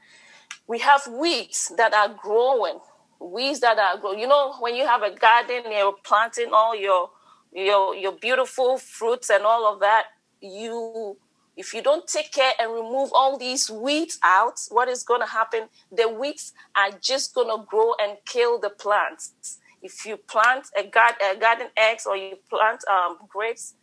we 0.67 0.79
have 0.79 1.07
weeds 1.07 1.73
that 1.77 1.95
are 1.95 2.15
growing. 2.21 2.79
Weeds 3.21 3.61
that 3.61 3.79
are 3.79 3.99
growing. 3.99 4.19
You 4.19 4.29
know, 4.29 4.55
when 4.61 4.75
you 4.75 4.87
have 4.87 5.03
a 5.03 5.15
garden, 5.15 5.65
you're 5.71 5.95
planting 6.05 6.51
all 6.53 6.75
your 6.75 7.11
your 7.53 7.95
your 7.95 8.13
beautiful 8.13 8.79
fruits 8.79 9.31
and 9.31 9.45
all 9.45 9.73
of 9.73 9.81
that. 9.81 10.05
You, 10.41 11.17
if 11.57 11.73
you 11.73 11.83
don't 11.83 12.07
take 12.09 12.33
care 12.33 12.53
and 12.59 12.73
remove 12.73 13.11
all 13.13 13.39
these 13.39 13.71
weeds 13.71 14.19
out, 14.25 14.59
what 14.71 14.89
is 14.89 15.05
going 15.05 15.21
to 15.21 15.27
happen? 15.27 15.69
The 15.91 16.09
weeds 16.09 16.53
are 16.77 16.91
just 17.01 17.35
going 17.35 17.49
to 17.49 17.65
grow 17.65 17.95
and 18.03 18.17
kill 18.27 18.59
the 18.59 18.71
plants 18.71 19.59
if 19.83 20.07
you 20.07 20.17
plant 20.17 20.69
a, 20.79 20.85
garden, 20.85 21.19
a 21.31 21.37
garden 21.37 21.67
eggs 21.77 22.07
or 22.07 22.17
you 22.17 22.37
plant 22.49 22.83
um, 22.89 23.19
grapes 23.29 23.75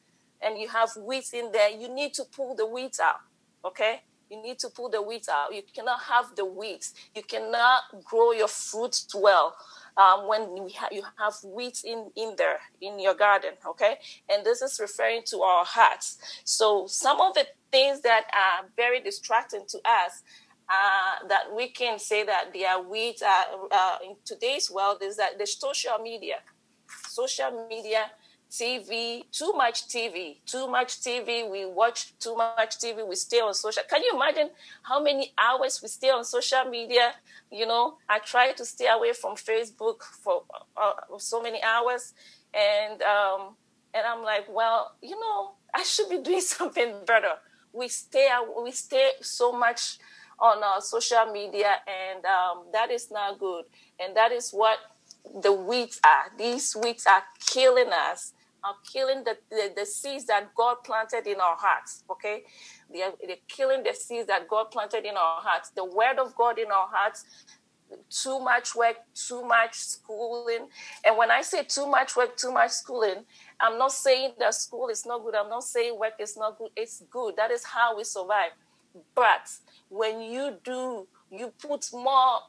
and 0.42 0.58
you 0.58 0.70
have 0.70 0.90
weeds 0.98 1.34
in 1.34 1.52
there, 1.52 1.70
you 1.70 1.94
need 1.94 2.14
to 2.14 2.24
pull 2.24 2.56
the 2.56 2.66
weeds 2.66 3.00
out. 3.00 3.20
Okay? 3.66 4.02
You 4.30 4.42
need 4.42 4.60
to 4.60 4.70
pull 4.70 4.90
the 4.90 5.02
weeds 5.02 5.28
out. 5.28 5.54
You 5.54 5.62
cannot 5.76 6.02
have 6.04 6.36
the 6.36 6.46
weeds. 6.46 6.94
You 7.14 7.24
cannot 7.24 7.82
grow 8.04 8.32
your 8.32 8.48
fruits 8.48 9.08
well 9.14 9.56
um, 10.00 10.28
when 10.28 10.56
you, 10.56 10.70
ha- 10.76 10.88
you 10.92 11.04
have 11.20 11.34
weeds 11.44 11.84
in, 11.84 12.10
in 12.16 12.36
there 12.38 12.60
in 12.82 13.00
your 13.00 13.14
garden. 13.14 13.52
Okay? 13.68 13.98
And 14.30 14.46
this 14.46 14.62
is 14.62 14.80
referring 14.80 15.24
to 15.26 15.42
our 15.42 15.66
hearts. 15.66 16.18
So 16.46 16.88
some 16.88 17.20
of 17.20 17.34
the 17.34 17.46
things 17.72 18.02
that 18.02 18.24
are 18.34 18.68
very 18.76 19.02
distracting 19.02 19.66
to 19.68 19.78
us 19.80 20.24
uh, 20.70 21.28
that 21.28 21.54
we 21.56 21.68
can 21.68 22.00
say 22.00 22.24
that 22.24 22.54
they 22.54 22.66
are 22.66 22.82
weeds 22.82 23.22
uh, 23.22 23.44
uh, 23.72 23.98
in 24.06 24.16
today's 24.24 24.72
world 24.72 25.00
is 25.02 25.18
that 25.18 25.38
the 25.38 25.46
social 25.46 25.98
media, 26.02 26.36
social 27.08 27.68
media, 27.68 28.12
TV, 28.52 29.24
too 29.32 29.54
much 29.54 29.88
TV, 29.88 30.38
too 30.46 30.68
much 30.68 31.02
TV. 31.02 31.50
We 31.50 31.66
watch 31.66 32.14
too 32.20 32.36
much 32.36 32.78
TV. 32.78 33.08
We 33.08 33.16
stay 33.16 33.40
on 33.40 33.54
social. 33.54 33.84
Can 33.90 34.02
you 34.04 34.12
imagine 34.16 34.50
how 34.84 35.02
many 35.02 35.34
hours 35.38 35.80
we 35.82 35.88
stay 35.88 36.10
on 36.10 36.24
social 36.26 36.66
media? 36.66 37.14
You 37.52 37.68
know, 37.68 37.98
I 38.08 38.20
try 38.20 38.52
to 38.54 38.66
stay 38.66 38.88
away 38.88 39.14
from 39.14 39.36
Facebook 39.36 40.04
for 40.04 40.44
uh, 40.76 41.18
so 41.18 41.42
many 41.42 41.62
hours, 41.64 42.14
and 42.54 43.02
um, 43.04 43.56
and 43.94 44.06
I'm 44.06 44.24
like, 44.24 44.46
well, 44.50 44.94
you 45.02 45.20
know, 45.20 45.52
I 45.74 45.84
should 45.84 46.10
be 46.10 46.20
doing 46.20 46.42
something 46.58 46.94
better. 47.06 47.34
We 47.72 47.88
stay, 47.88 48.30
we 48.64 48.72
stay 48.72 49.12
so 49.22 49.52
much 49.52 50.00
on 50.40 50.64
our 50.64 50.82
social 50.82 51.32
media, 51.32 51.76
and 51.88 52.26
um, 52.26 52.66
that 52.74 52.92
is 52.92 53.12
not 53.12 53.40
good. 53.40 53.66
And 54.00 54.16
that 54.16 54.32
is 54.32 54.52
what 54.52 54.80
the 55.42 55.52
weeds 55.52 56.00
are. 56.04 56.32
These 56.38 56.76
weeds 56.76 57.06
are 57.06 57.24
killing 57.46 57.92
us, 57.92 58.34
are 58.64 58.76
killing 58.92 59.24
the, 59.24 59.38
the, 59.50 59.74
the 59.76 59.86
seeds 59.86 60.26
that 60.26 60.54
God 60.56 60.78
planted 60.84 61.28
in 61.28 61.40
our 61.40 61.56
hearts. 61.58 62.04
Okay, 62.10 62.44
they 62.94 63.02
are, 63.04 63.14
they're 63.26 63.38
killing 63.48 63.84
the 63.84 63.94
seeds 63.94 64.28
that 64.28 64.48
God 64.48 64.72
planted 64.72 65.06
in 65.06 65.16
our 65.16 65.42
hearts. 65.42 65.72
The 65.72 65.86
word 65.86 66.20
of 66.20 66.36
God 66.36 66.60
in 66.60 66.68
our 66.68 66.88
hearts. 66.92 67.26
Too 68.12 68.40
much 68.40 68.76
work, 68.76 68.98
too 69.16 69.44
much 69.44 69.74
schooling. 69.74 70.68
And 71.04 71.18
when 71.18 71.32
I 71.32 71.42
say 71.42 71.64
too 71.64 71.88
much 71.88 72.16
work, 72.16 72.38
too 72.38 72.52
much 72.52 72.70
schooling, 72.70 73.26
I'm 73.60 73.80
not 73.80 73.92
saying 73.92 74.34
that 74.38 74.54
school 74.54 74.90
is 74.90 75.08
not 75.08 75.24
good. 75.24 75.34
I'm 75.34 75.50
not 75.50 75.64
saying 75.64 75.98
work 75.98 76.14
is 76.20 76.38
not 76.38 76.60
good. 76.60 76.70
It's 76.76 77.02
good. 77.10 77.36
That 77.38 77.50
is 77.50 77.64
how 77.64 77.98
we 77.98 78.04
survive. 78.04 78.52
But 79.16 79.50
when 79.90 80.22
you 80.22 80.58
do, 80.64 81.08
you 81.32 81.52
put 81.60 81.90
more, 81.92 82.40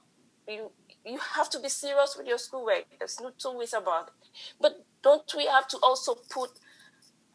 you 0.47 0.71
you 1.05 1.19
have 1.35 1.49
to 1.51 1.61
be 1.61 1.69
serious 1.69 2.17
with 2.19 2.27
your 2.27 2.39
schoolwork. 2.39 2.85
There's 2.99 3.19
no 3.21 3.31
two 3.39 3.57
ways 3.57 3.73
about 3.73 4.09
it. 4.09 4.29
But 4.61 4.85
don't 5.03 5.23
we 5.37 5.47
have 5.47 5.69
to 5.69 5.79
also 5.83 6.17
put 6.31 6.51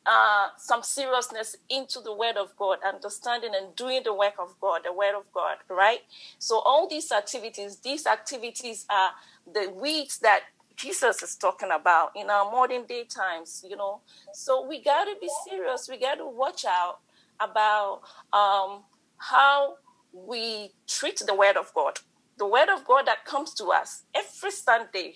uh, 0.05 0.47
some 0.57 0.83
seriousness 0.83 1.55
into 1.69 1.99
the 2.01 2.13
Word 2.13 2.37
of 2.37 2.55
God, 2.57 2.79
understanding 2.85 3.51
and 3.55 3.75
doing 3.75 4.01
the 4.03 4.13
work 4.13 4.35
of 4.39 4.55
God, 4.61 4.81
the 4.83 4.93
Word 4.93 5.15
of 5.17 5.23
God, 5.33 5.57
right? 5.69 5.99
So 6.39 6.59
all 6.59 6.87
these 6.87 7.11
activities, 7.11 7.77
these 7.77 8.05
activities 8.05 8.85
are 8.89 9.11
the 9.51 9.71
weeds 9.71 10.19
that 10.19 10.41
Jesus 10.75 11.23
is 11.23 11.35
talking 11.35 11.71
about 11.71 12.11
in 12.15 12.29
our 12.29 12.51
modern 12.51 12.85
day 12.85 13.05
times, 13.05 13.65
you 13.67 13.77
know. 13.77 14.01
So 14.33 14.67
we 14.67 14.83
got 14.83 15.05
to 15.05 15.15
be 15.21 15.29
serious. 15.49 15.87
We 15.89 15.99
got 15.99 16.15
to 16.15 16.27
watch 16.27 16.65
out 16.65 16.99
about 17.39 18.01
um, 18.33 18.83
how 19.17 19.75
we 20.13 20.71
treat 20.87 21.21
the 21.25 21.35
Word 21.35 21.57
of 21.57 21.73
God. 21.73 21.99
The 22.37 22.47
Word 22.47 22.69
of 22.69 22.85
God 22.85 23.07
that 23.07 23.25
comes 23.25 23.53
to 23.55 23.67
us 23.67 24.03
every 24.13 24.51
Sunday 24.51 25.15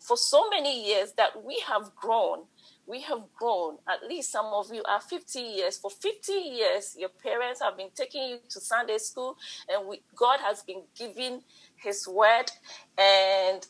for 0.00 0.16
so 0.16 0.48
many 0.48 0.86
years 0.86 1.12
that 1.16 1.44
we 1.44 1.62
have 1.66 1.94
grown. 1.94 2.40
We 2.86 3.02
have 3.02 3.22
grown. 3.38 3.76
At 3.88 4.08
least 4.08 4.32
some 4.32 4.46
of 4.46 4.72
you 4.72 4.82
are 4.88 5.00
50 5.00 5.38
years. 5.38 5.76
For 5.78 5.90
50 5.90 6.32
years, 6.32 6.96
your 6.98 7.10
parents 7.10 7.60
have 7.62 7.76
been 7.76 7.90
taking 7.94 8.30
you 8.30 8.38
to 8.48 8.60
Sunday 8.60 8.98
school, 8.98 9.36
and 9.68 9.86
we, 9.86 10.02
God 10.16 10.40
has 10.40 10.62
been 10.62 10.82
giving 10.98 11.42
His 11.76 12.08
word. 12.08 12.50
And 12.98 13.64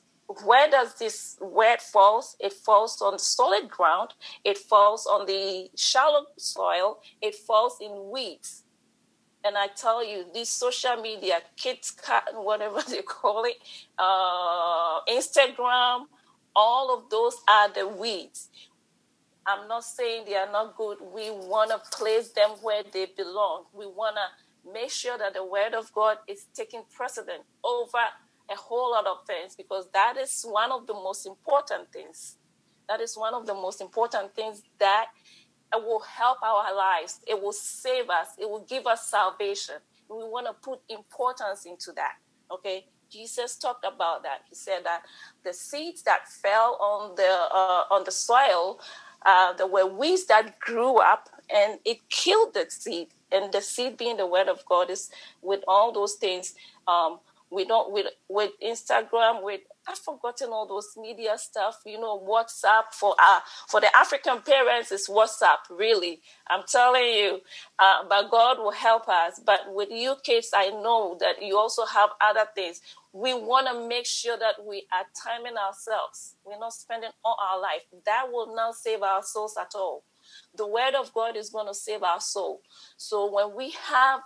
where 0.45 0.71
does 0.71 0.95
this 0.95 1.37
word 1.41 1.81
falls? 1.81 2.37
It 2.41 2.53
falls 2.53 3.03
on 3.03 3.19
solid 3.19 3.69
ground. 3.69 4.15
It 4.45 4.57
falls 4.57 5.07
on 5.07 5.27
the 5.27 5.69
shallow 5.77 6.27
soil. 6.39 7.01
It 7.21 7.35
falls 7.35 7.79
in 7.81 8.11
weeds. 8.11 8.63
And 9.45 9.57
I 9.57 9.69
tell 9.69 10.05
you, 10.05 10.27
this 10.35 10.51
social 10.51 10.97
media, 10.97 11.41
kids, 11.57 11.91
cat, 11.91 12.25
whatever 12.35 12.83
they 12.89 13.03
call 13.03 13.45
it, 13.45 13.57
uh, 13.99 15.01
Instagram, 15.09 16.07
all 16.57 16.95
of 16.97 17.11
those 17.11 17.37
are 17.49 17.73
the 17.73 17.89
weeds. 17.89 18.51
I'm 19.47 19.69
not 19.69 19.85
saying 19.85 20.25
they 20.27 20.37
are 20.37 20.51
not 20.51 20.77
good. 20.77 20.99
We 21.15 21.31
want 21.31 21.71
to 21.71 21.81
place 21.97 22.31
them 22.33 22.51
where 22.63 22.83
they 22.93 23.09
belong. 23.17 23.65
We 23.75 23.87
want 23.87 24.17
to 24.17 24.73
make 24.73 24.91
sure 24.91 25.19
that 25.19 25.35
the 25.35 25.45
word 25.45 25.75
of 25.75 25.93
God 25.93 26.19
is 26.29 26.47
taking 26.55 26.83
precedent 26.97 27.43
over 27.65 27.99
a 28.51 28.57
whole 28.57 28.93
lot 28.93 29.07
of 29.07 29.19
things 29.27 29.57
because 29.57 29.89
that 29.95 30.17
is 30.17 30.45
one 30.49 30.73
of 30.73 30.87
the 30.87 30.95
most 30.95 31.27
important 31.27 31.93
things. 31.93 32.37
That 32.89 33.01
is 33.01 33.17
one 33.17 33.35
of 33.35 33.47
the 33.47 33.55
most 33.55 33.81
important 33.81 34.35
things 34.35 34.63
that 34.81 35.07
will 35.75 36.01
help 36.01 36.39
our 36.43 36.75
lives. 36.75 37.21
It 37.27 37.41
will 37.43 37.53
save 37.53 38.11
us. 38.11 38.29
It 38.39 38.49
will 38.49 38.67
give 38.69 38.87
us 38.87 39.11
salvation. 39.11 39.77
We 40.09 40.25
want 40.25 40.47
to 40.47 40.55
put 40.55 40.81
importance 40.89 41.67
into 41.67 41.93
that. 41.97 42.15
Okay. 42.53 42.85
Jesus 43.11 43.57
talked 43.57 43.85
about 43.85 44.23
that. 44.25 44.43
He 44.49 44.55
said 44.55 44.85
that 44.85 45.03
the 45.45 45.53
seeds 45.53 46.03
that 46.03 46.29
fell 46.29 46.79
on 46.81 47.17
the 47.17 47.29
uh, 47.29 47.85
on 47.91 48.05
the 48.05 48.13
soil, 48.13 48.81
uh, 49.27 49.53
there 49.55 49.67
were 49.67 49.87
weeds 49.87 50.27
that 50.27 50.61
grew 50.61 50.99
up, 50.99 51.29
and 51.55 51.79
it 51.85 52.09
killed 52.11 52.55
the 52.55 52.67
seed. 52.69 53.09
And 53.33 53.53
the 53.53 53.63
seed 53.63 53.97
being 53.97 54.17
the 54.17 54.27
word 54.27 54.49
of 54.49 54.65
God 54.67 54.91
is 54.91 55.11
with 55.43 55.63
all 55.69 55.93
those 55.93 56.15
things. 56.15 56.55
Um, 56.89 57.21
we 57.51 57.65
don't 57.65 57.93
with 57.93 58.07
with 58.29 58.53
Instagram 58.65 59.43
with 59.43 59.61
I've 59.89 59.99
forgotten 59.99 60.51
all 60.51 60.67
those 60.67 60.91
media 60.97 61.37
stuff. 61.39 61.79
You 61.85 62.01
know, 62.01 62.19
WhatsApp 62.21 62.93
for 62.93 63.15
uh 63.19 63.41
for 63.69 63.81
the 63.81 63.95
African 63.97 64.41
parents 64.43 64.93
is 64.93 65.09
WhatsApp. 65.09 65.59
Really, 65.71 66.21
I'm 66.49 66.63
telling 66.67 67.05
you. 67.05 67.41
Uh, 67.79 68.05
but 68.09 68.31
God 68.31 68.59
will 68.59 68.73
help 68.73 69.09
us. 69.09 69.41
But 69.45 69.61
with 69.69 69.91
you 69.91 70.17
kids, 70.23 70.51
I 70.55 70.69
know 70.69 71.17
that 71.21 71.43
you 71.43 71.57
also 71.59 71.85
have 71.87 72.11
other 72.21 72.47
things. 72.55 72.81
We 73.13 73.35
want 73.35 73.67
to 73.69 73.89
make 73.89 74.07
sure 74.07 74.37
that 74.39 74.65
we 74.65 74.87
are 74.93 75.07
timing 75.25 75.57
ourselves. 75.57 76.37
We're 76.45 76.59
not 76.59 76.73
spending 76.75 77.11
all 77.25 77.37
our 77.51 77.61
life. 77.61 77.83
That 78.07 78.27
will 78.31 78.55
not 78.55 78.77
save 78.77 79.03
our 79.03 79.23
souls 79.23 79.57
at 79.61 79.73
all. 79.75 80.05
The 80.57 80.67
Word 80.67 80.95
of 80.95 81.13
God 81.13 81.37
is 81.37 81.51
going 81.51 81.67
to 81.67 81.75
save 81.75 82.03
our 82.03 82.21
soul. 82.21 82.61
So 82.97 83.33
when 83.33 83.57
we 83.57 83.71
have 83.89 84.21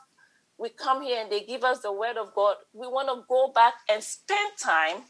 we 0.59 0.69
come 0.69 1.03
here 1.03 1.21
and 1.21 1.31
they 1.31 1.41
give 1.41 1.65
us 1.65 1.81
the 1.81 1.93
word 1.93 2.17
of 2.17 2.35
God, 2.35 2.57
we 2.73 2.87
want 2.87 3.09
to 3.09 3.25
go 3.29 3.53
back 3.55 3.75
and 3.91 4.03
spend 4.03 4.53
time. 4.63 5.05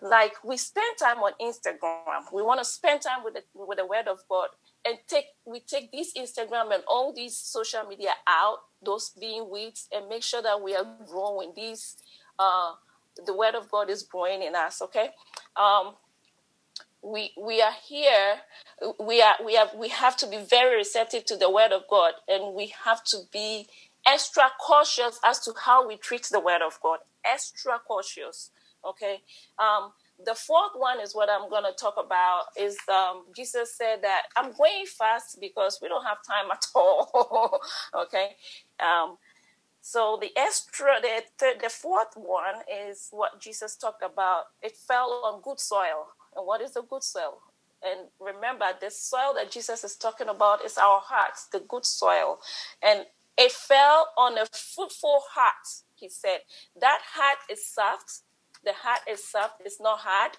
Like 0.00 0.34
we 0.44 0.56
spend 0.56 0.96
time 0.96 1.18
on 1.18 1.32
Instagram, 1.40 2.32
we 2.32 2.40
want 2.42 2.60
to 2.60 2.64
spend 2.64 3.02
time 3.02 3.24
with 3.24 3.34
the, 3.34 3.42
with 3.54 3.78
the 3.78 3.86
word 3.86 4.06
of 4.06 4.20
God, 4.28 4.48
and 4.86 4.96
take 5.08 5.24
we 5.44 5.58
take 5.58 5.90
this 5.90 6.12
Instagram 6.16 6.72
and 6.72 6.84
all 6.86 7.12
these 7.12 7.36
social 7.36 7.82
media 7.82 8.10
out, 8.28 8.58
those 8.80 9.10
being 9.18 9.50
weeds, 9.50 9.88
and 9.92 10.08
make 10.08 10.22
sure 10.22 10.40
that 10.40 10.62
we 10.62 10.76
are 10.76 10.86
growing. 11.08 11.52
These, 11.56 11.96
uh, 12.38 12.74
the 13.26 13.34
word 13.34 13.56
of 13.56 13.68
God 13.72 13.90
is 13.90 14.04
growing 14.04 14.44
in 14.44 14.54
us. 14.54 14.80
Okay, 14.82 15.10
um, 15.56 15.94
we 17.02 17.32
we 17.40 17.62
are 17.62 17.74
here 17.86 18.36
we 19.00 19.22
are 19.22 19.36
we 19.44 19.54
have 19.54 19.70
we 19.76 19.88
have 19.88 20.16
to 20.16 20.26
be 20.26 20.38
very 20.38 20.76
receptive 20.76 21.24
to 21.24 21.36
the 21.36 21.50
word 21.50 21.72
of 21.72 21.82
god 21.88 22.14
and 22.28 22.54
we 22.54 22.72
have 22.84 23.02
to 23.04 23.18
be 23.32 23.66
extra 24.06 24.44
cautious 24.64 25.18
as 25.24 25.38
to 25.40 25.52
how 25.64 25.86
we 25.86 25.96
treat 25.96 26.26
the 26.30 26.40
word 26.40 26.62
of 26.62 26.78
god. 26.82 26.98
Extra 27.24 27.78
cautious 27.86 28.50
okay? 28.84 29.20
Um 29.58 29.92
the 30.24 30.34
fourth 30.34 30.72
one 30.74 30.98
is 31.00 31.14
what 31.14 31.28
i'm 31.30 31.48
going 31.48 31.62
to 31.62 31.72
talk 31.80 31.94
about 31.96 32.46
is 32.58 32.76
um, 32.88 33.22
jesus 33.36 33.72
said 33.76 34.02
that 34.02 34.22
i'm 34.36 34.50
going 34.52 34.84
fast 34.86 35.38
because 35.40 35.78
we 35.80 35.88
don't 35.88 36.04
have 36.04 36.18
time 36.26 36.50
at 36.52 36.64
all 36.74 37.60
okay? 37.94 38.30
Um, 38.80 39.16
so 39.80 40.18
the 40.20 40.30
extra 40.36 40.94
the, 41.00 41.52
the 41.62 41.68
fourth 41.68 42.14
one 42.16 42.56
is 42.90 43.08
what 43.12 43.40
jesus 43.40 43.76
talked 43.76 44.02
about. 44.02 44.44
It 44.60 44.76
fell 44.76 45.22
on 45.24 45.40
good 45.40 45.60
soil 45.60 46.08
and 46.38 46.46
what 46.46 46.60
is 46.60 46.72
the 46.72 46.82
good 46.82 47.02
soil? 47.02 47.40
And 47.82 48.08
remember, 48.20 48.66
the 48.80 48.90
soil 48.90 49.34
that 49.34 49.50
Jesus 49.50 49.84
is 49.84 49.96
talking 49.96 50.28
about 50.28 50.64
is 50.64 50.78
our 50.78 51.00
hearts, 51.00 51.46
the 51.52 51.60
good 51.60 51.84
soil. 51.84 52.38
And 52.82 53.06
it 53.36 53.52
fell 53.52 54.08
on 54.16 54.38
a 54.38 54.46
fruitful 54.46 55.22
heart, 55.32 55.66
he 55.94 56.08
said. 56.08 56.38
That 56.80 57.00
heart 57.14 57.38
is 57.50 57.66
soft. 57.66 58.20
The 58.64 58.72
heart 58.72 59.00
is 59.10 59.24
soft. 59.24 59.62
It's 59.64 59.80
not 59.80 59.98
hard. 60.00 60.32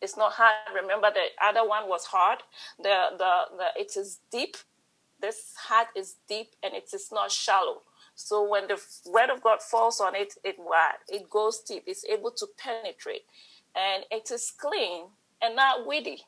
It's 0.00 0.16
not 0.16 0.32
hard. 0.32 0.54
Remember, 0.74 1.10
the 1.12 1.26
other 1.44 1.68
one 1.68 1.88
was 1.88 2.04
hard. 2.06 2.38
The, 2.78 3.10
the, 3.18 3.56
the, 3.56 3.80
it 3.80 3.96
is 3.96 4.20
deep. 4.30 4.56
This 5.20 5.54
heart 5.56 5.88
is 5.96 6.16
deep 6.28 6.50
and 6.62 6.74
it 6.74 6.90
is 6.92 7.10
not 7.12 7.30
shallow. 7.30 7.82
So 8.14 8.48
when 8.48 8.66
the 8.66 8.80
word 9.06 9.30
of 9.30 9.42
God 9.42 9.62
falls 9.62 10.00
on 10.00 10.14
it, 10.16 10.34
it 10.44 10.56
what? 10.58 10.96
It 11.08 11.30
goes 11.30 11.60
deep. 11.60 11.84
It's 11.86 12.04
able 12.04 12.32
to 12.32 12.46
penetrate. 12.58 13.22
And 13.74 14.04
it 14.10 14.30
is 14.30 14.52
clean 14.56 15.04
and 15.42 15.56
not 15.56 15.86
weedy. 15.86 16.22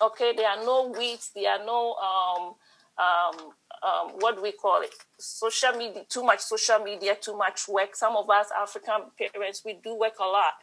Okay, 0.00 0.32
there 0.36 0.48
are 0.48 0.64
no 0.64 0.92
weeds, 0.96 1.30
there 1.34 1.50
are 1.50 1.64
no 1.64 1.94
um, 1.94 2.54
um, 2.98 3.52
um, 3.82 4.12
what 4.18 4.36
do 4.36 4.42
we 4.42 4.52
call 4.52 4.82
it? 4.82 4.94
Social 5.18 5.72
media, 5.72 6.04
too 6.08 6.22
much 6.22 6.40
social 6.40 6.78
media, 6.78 7.16
too 7.20 7.36
much 7.36 7.68
work. 7.68 7.96
Some 7.96 8.16
of 8.16 8.28
us 8.28 8.48
African 8.56 9.10
parents, 9.18 9.62
we 9.64 9.78
do 9.82 9.94
work 9.94 10.18
a 10.20 10.24
lot, 10.24 10.54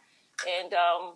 and 0.48 0.72
um, 0.72 1.14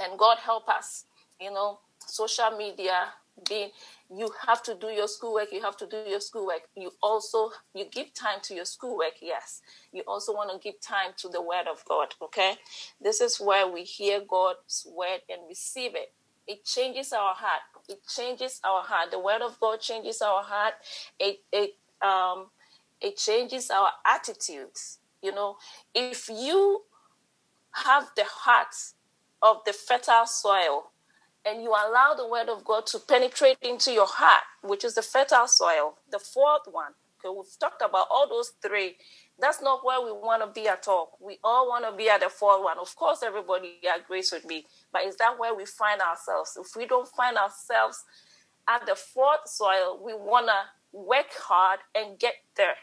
and 0.00 0.18
God 0.18 0.38
help 0.38 0.68
us. 0.68 1.04
You 1.40 1.52
know, 1.52 1.78
social 2.06 2.50
media 2.56 3.08
being 3.48 3.70
you 4.14 4.30
have 4.46 4.62
to 4.62 4.74
do 4.74 4.88
your 4.88 5.08
schoolwork 5.08 5.52
you 5.52 5.60
have 5.62 5.76
to 5.76 5.86
do 5.86 5.98
your 6.06 6.20
schoolwork. 6.20 6.62
You 6.76 6.90
also 7.02 7.50
you 7.74 7.84
give 7.90 8.14
time 8.14 8.38
to 8.42 8.54
your 8.54 8.64
schoolwork 8.64 9.14
yes. 9.20 9.60
You 9.92 10.02
also 10.06 10.32
want 10.32 10.50
to 10.50 10.58
give 10.58 10.80
time 10.80 11.12
to 11.18 11.28
the 11.28 11.42
word 11.42 11.66
of 11.70 11.84
god 11.88 12.14
okay? 12.22 12.54
This 13.00 13.20
is 13.20 13.38
where 13.38 13.66
we 13.70 13.82
hear 13.84 14.20
god's 14.28 14.86
word 14.90 15.20
and 15.28 15.40
receive 15.48 15.94
it. 15.94 16.12
It 16.46 16.64
changes 16.64 17.12
our 17.12 17.34
heart. 17.34 17.60
It 17.88 18.00
changes 18.08 18.60
our 18.64 18.82
heart. 18.82 19.10
The 19.10 19.18
word 19.18 19.42
of 19.42 19.60
god 19.60 19.80
changes 19.80 20.22
our 20.22 20.42
heart. 20.42 20.74
It 21.18 21.40
it 21.52 21.72
um 22.02 22.46
it 23.00 23.16
changes 23.16 23.70
our 23.70 23.90
attitudes 24.06 24.98
you 25.22 25.32
know? 25.34 25.56
If 25.94 26.28
you 26.28 26.82
have 27.72 28.10
the 28.16 28.24
heart 28.24 28.74
of 29.42 29.58
the 29.64 29.72
fertile 29.72 30.26
soil 30.26 30.90
and 31.44 31.62
you 31.62 31.70
allow 31.70 32.14
the 32.16 32.28
word 32.28 32.48
of 32.48 32.64
God 32.64 32.86
to 32.88 32.98
penetrate 32.98 33.58
into 33.62 33.92
your 33.92 34.06
heart, 34.06 34.42
which 34.62 34.84
is 34.84 34.94
the 34.94 35.02
fertile 35.02 35.46
soil. 35.46 35.94
The 36.10 36.18
fourth 36.18 36.62
one, 36.70 36.92
okay, 37.24 37.34
we've 37.34 37.58
talked 37.58 37.82
about 37.82 38.06
all 38.10 38.28
those 38.28 38.52
three. 38.62 38.96
That's 39.40 39.62
not 39.62 39.84
where 39.84 40.00
we 40.00 40.10
want 40.12 40.42
to 40.42 40.60
be 40.60 40.68
at 40.68 40.88
all. 40.88 41.16
We 41.20 41.38
all 41.44 41.68
want 41.68 41.84
to 41.84 41.96
be 41.96 42.08
at 42.08 42.20
the 42.20 42.28
fourth 42.28 42.62
one. 42.62 42.78
Of 42.78 42.94
course, 42.96 43.22
everybody 43.22 43.80
agrees 43.96 44.32
with 44.32 44.44
me, 44.44 44.66
but 44.92 45.04
is 45.04 45.16
that 45.16 45.38
where 45.38 45.54
we 45.54 45.64
find 45.64 46.00
ourselves? 46.00 46.58
If 46.60 46.76
we 46.76 46.86
don't 46.86 47.08
find 47.08 47.36
ourselves 47.36 48.04
at 48.68 48.84
the 48.86 48.96
fourth 48.96 49.46
soil, 49.48 50.00
we 50.04 50.12
want 50.14 50.48
to 50.48 50.98
work 50.98 51.32
hard 51.38 51.80
and 51.94 52.18
get 52.18 52.34
there. 52.56 52.76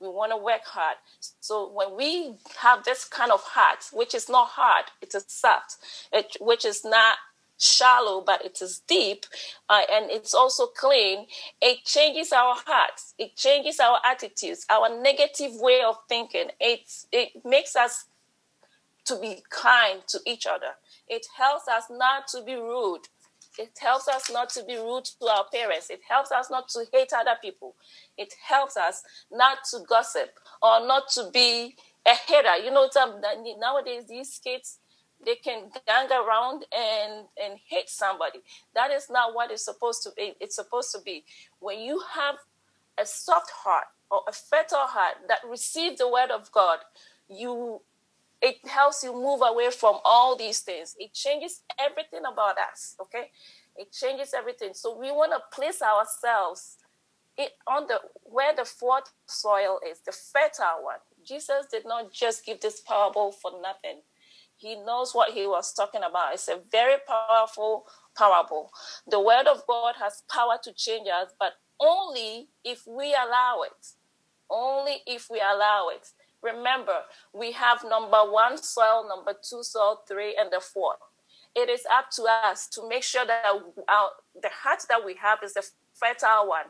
We 0.00 0.08
want 0.08 0.32
to 0.32 0.36
work 0.36 0.64
hard. 0.64 0.96
So 1.40 1.70
when 1.72 1.96
we 1.96 2.34
have 2.60 2.84
this 2.84 3.04
kind 3.04 3.32
of 3.32 3.40
heart, 3.42 3.86
which 3.92 4.14
is 4.14 4.28
not 4.28 4.48
hard, 4.48 4.86
it 5.00 5.14
is 5.14 5.24
a 5.24 5.30
soft, 5.30 5.76
it, 6.12 6.36
which 6.40 6.64
is 6.64 6.84
not 6.84 7.16
shallow, 7.58 8.20
but 8.20 8.44
it 8.44 8.60
is 8.60 8.80
deep, 8.86 9.26
uh, 9.68 9.82
and 9.90 10.10
it's 10.10 10.34
also 10.34 10.66
clean, 10.66 11.26
it 11.60 11.84
changes 11.84 12.32
our 12.32 12.54
hearts. 12.66 13.14
It 13.18 13.36
changes 13.36 13.80
our 13.80 13.98
attitudes, 14.04 14.66
our 14.70 15.00
negative 15.00 15.52
way 15.54 15.82
of 15.86 15.96
thinking. 16.08 16.48
It, 16.60 16.80
it 17.12 17.44
makes 17.44 17.76
us 17.76 18.06
to 19.06 19.18
be 19.20 19.42
kind 19.50 20.00
to 20.08 20.20
each 20.26 20.46
other. 20.46 20.72
It 21.08 21.26
helps 21.36 21.68
us 21.68 21.84
not 21.90 22.26
to 22.28 22.42
be 22.42 22.54
rude. 22.54 23.02
It 23.58 23.78
helps 23.80 24.08
us 24.08 24.30
not 24.32 24.48
to 24.50 24.64
be 24.64 24.76
rude 24.76 25.04
to 25.04 25.26
our 25.26 25.44
parents. 25.52 25.90
It 25.90 26.00
helps 26.08 26.32
us 26.32 26.50
not 26.50 26.68
to 26.70 26.86
hate 26.92 27.12
other 27.12 27.36
people. 27.40 27.76
It 28.18 28.34
helps 28.48 28.76
us 28.76 29.04
not 29.30 29.58
to 29.70 29.80
gossip 29.88 30.30
or 30.60 30.84
not 30.86 31.08
to 31.10 31.30
be 31.32 31.76
a 32.06 32.14
hater. 32.14 32.56
You 32.64 32.72
know, 32.72 32.88
nowadays 33.60 34.04
these 34.08 34.40
kids 34.42 34.78
they 35.24 35.36
can 35.36 35.70
gang 35.86 36.08
around 36.12 36.64
and 36.76 37.26
and 37.42 37.58
hate 37.68 37.88
somebody. 37.88 38.40
That 38.74 38.90
is 38.90 39.08
not 39.10 39.34
what 39.34 39.50
it's 39.50 39.64
supposed 39.64 40.02
to 40.04 40.10
be. 40.16 40.34
It's 40.40 40.56
supposed 40.56 40.92
to 40.92 41.00
be 41.00 41.24
when 41.60 41.80
you 41.80 42.02
have 42.14 42.36
a 42.98 43.06
soft 43.06 43.50
heart 43.50 43.86
or 44.10 44.22
a 44.28 44.32
fertile 44.32 44.86
heart 44.86 45.16
that 45.28 45.40
receives 45.48 45.98
the 45.98 46.08
word 46.08 46.30
of 46.30 46.50
God, 46.52 46.78
you 47.28 47.80
it 48.42 48.56
helps 48.68 49.02
you 49.02 49.12
move 49.12 49.40
away 49.42 49.70
from 49.70 49.98
all 50.04 50.36
these 50.36 50.60
things. 50.60 50.94
It 50.98 51.14
changes 51.14 51.62
everything 51.80 52.20
about 52.30 52.56
us, 52.58 52.94
okay? 53.00 53.30
It 53.76 53.90
changes 53.92 54.34
everything. 54.34 54.70
So 54.74 54.98
we 54.98 55.10
want 55.10 55.32
to 55.32 55.56
place 55.56 55.80
ourselves 55.82 56.76
it 57.36 57.52
on 57.66 57.86
the 57.88 58.00
where 58.24 58.54
the 58.54 58.64
fourth 58.64 59.12
soil 59.26 59.80
is, 59.88 60.00
the 60.00 60.12
fertile 60.12 60.84
one, 60.84 60.98
Jesus 61.24 61.66
did 61.70 61.84
not 61.84 62.12
just 62.12 62.44
give 62.44 62.60
this 62.60 62.80
parable 62.80 63.32
for 63.32 63.52
nothing. 63.62 64.00
He 64.64 64.76
knows 64.76 65.14
what 65.14 65.32
he 65.32 65.46
was 65.46 65.74
talking 65.74 66.00
about. 66.02 66.32
It's 66.32 66.48
a 66.48 66.58
very 66.72 66.96
powerful 67.06 67.84
parable. 68.16 68.70
The 69.06 69.20
word 69.20 69.46
of 69.46 69.66
God 69.66 69.96
has 70.00 70.22
power 70.30 70.56
to 70.62 70.72
change 70.72 71.06
us, 71.06 71.34
but 71.38 71.52
only 71.78 72.48
if 72.64 72.86
we 72.86 73.12
allow 73.12 73.60
it. 73.66 73.88
Only 74.48 75.02
if 75.06 75.28
we 75.30 75.38
allow 75.38 75.88
it. 75.94 76.08
Remember, 76.40 77.00
we 77.34 77.52
have 77.52 77.84
number 77.84 78.20
one 78.30 78.56
soil, 78.56 79.06
number 79.06 79.34
two 79.34 79.62
soil, 79.62 80.00
three, 80.08 80.34
and 80.38 80.50
the 80.50 80.60
fourth. 80.60 80.96
It 81.54 81.68
is 81.68 81.82
up 81.92 82.10
to 82.12 82.24
us 82.24 82.66
to 82.68 82.88
make 82.88 83.02
sure 83.02 83.26
that 83.26 83.44
our, 83.46 84.10
the 84.40 84.48
heart 84.62 84.80
that 84.88 85.04
we 85.04 85.14
have 85.20 85.40
is 85.44 85.52
the 85.52 85.66
fertile 85.92 86.48
one. 86.48 86.66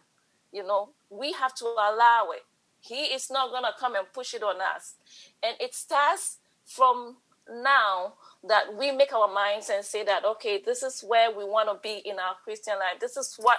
You 0.53 0.67
know, 0.67 0.91
we 1.11 1.33
have 1.33 1.55
to 1.57 1.65
allow 1.65 2.31
it. 2.35 2.43
He 2.81 3.15
is 3.15 3.31
not 3.31 3.51
going 3.51 3.63
to 3.63 3.73
come 3.79 3.95
and 3.95 4.07
push 4.13 4.35
it 4.35 4.43
on 4.43 4.57
us. 4.61 4.95
And 5.45 5.57
it 5.61 5.77
starts 5.77 6.39
from 6.65 7.17
now 7.49 8.15
that 8.47 8.77
we 8.77 8.93
make 8.93 9.13
our 9.13 9.33
minds 9.33 9.71
and 9.71 9.85
say 9.85 10.05
that, 10.05 10.25
okay, 10.25 10.61
this 10.65 10.83
is 10.83 11.03
where 11.07 11.31
we 11.31 11.45
want 11.45 11.69
to 11.69 11.79
be 11.83 12.03
in 12.05 12.19
our 12.19 12.37
Christian 12.45 12.75
life. 12.75 13.01
This 13.01 13.17
is 13.17 13.37
what 13.39 13.59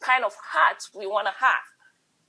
kind 0.00 0.24
of 0.24 0.34
heart 0.42 0.88
we 0.94 1.06
want 1.06 1.26
to 1.26 1.32
have. 1.38 1.64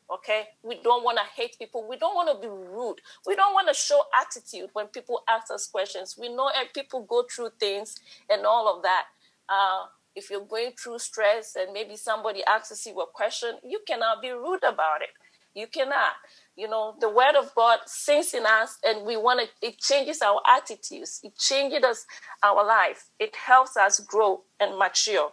Okay, 0.10 0.46
we 0.64 0.80
don't 0.82 1.04
want 1.04 1.18
to 1.18 1.24
hate 1.36 1.58
people. 1.60 1.86
We 1.88 1.98
don't 1.98 2.16
want 2.16 2.30
to 2.32 2.40
be 2.42 2.48
rude. 2.48 2.96
We 3.26 3.36
don't 3.36 3.54
want 3.54 3.68
to 3.68 3.74
show 3.74 4.02
attitude 4.22 4.70
when 4.72 4.88
people 4.88 5.22
ask 5.30 5.52
us 5.52 5.68
questions. 5.68 6.16
We 6.18 6.30
know 6.30 6.50
people 6.74 7.02
go 7.04 7.26
through 7.30 7.50
things 7.60 7.98
and 8.30 8.46
all 8.46 8.74
of 8.74 8.84
that. 8.84 9.06
Uh, 9.50 9.88
if 10.16 10.30
you're 10.32 10.46
going 10.46 10.72
through 10.82 11.00
stress 11.00 11.58
and 11.58 11.74
maybe 11.74 11.98
somebody 11.98 12.42
asks 12.46 12.86
you 12.86 13.00
a 13.02 13.06
question, 13.06 13.58
you 13.66 13.80
cannot 13.86 14.22
be 14.22 14.32
rude 14.32 14.64
about 14.64 15.02
it. 15.02 15.10
You 15.58 15.66
cannot. 15.66 16.14
You 16.56 16.70
know, 16.70 16.94
the 17.02 17.10
word 17.10 17.36
of 17.36 17.56
God 17.56 17.80
sinks 17.88 18.36
in 18.36 18.46
us 18.46 18.78
and 18.86 19.08
we 19.08 19.18
want 19.18 19.42
to, 19.42 19.68
it 19.68 19.80
changes 19.80 20.22
our 20.22 20.40
attitudes. 20.48 21.20
It 21.24 21.36
changes 21.36 21.84
us, 21.84 22.06
our 22.44 22.64
life. 22.64 23.10
It 23.20 23.36
helps 23.36 23.76
us 23.76 24.00
grow 24.02 24.44
and 24.60 24.78
mature. 24.78 25.32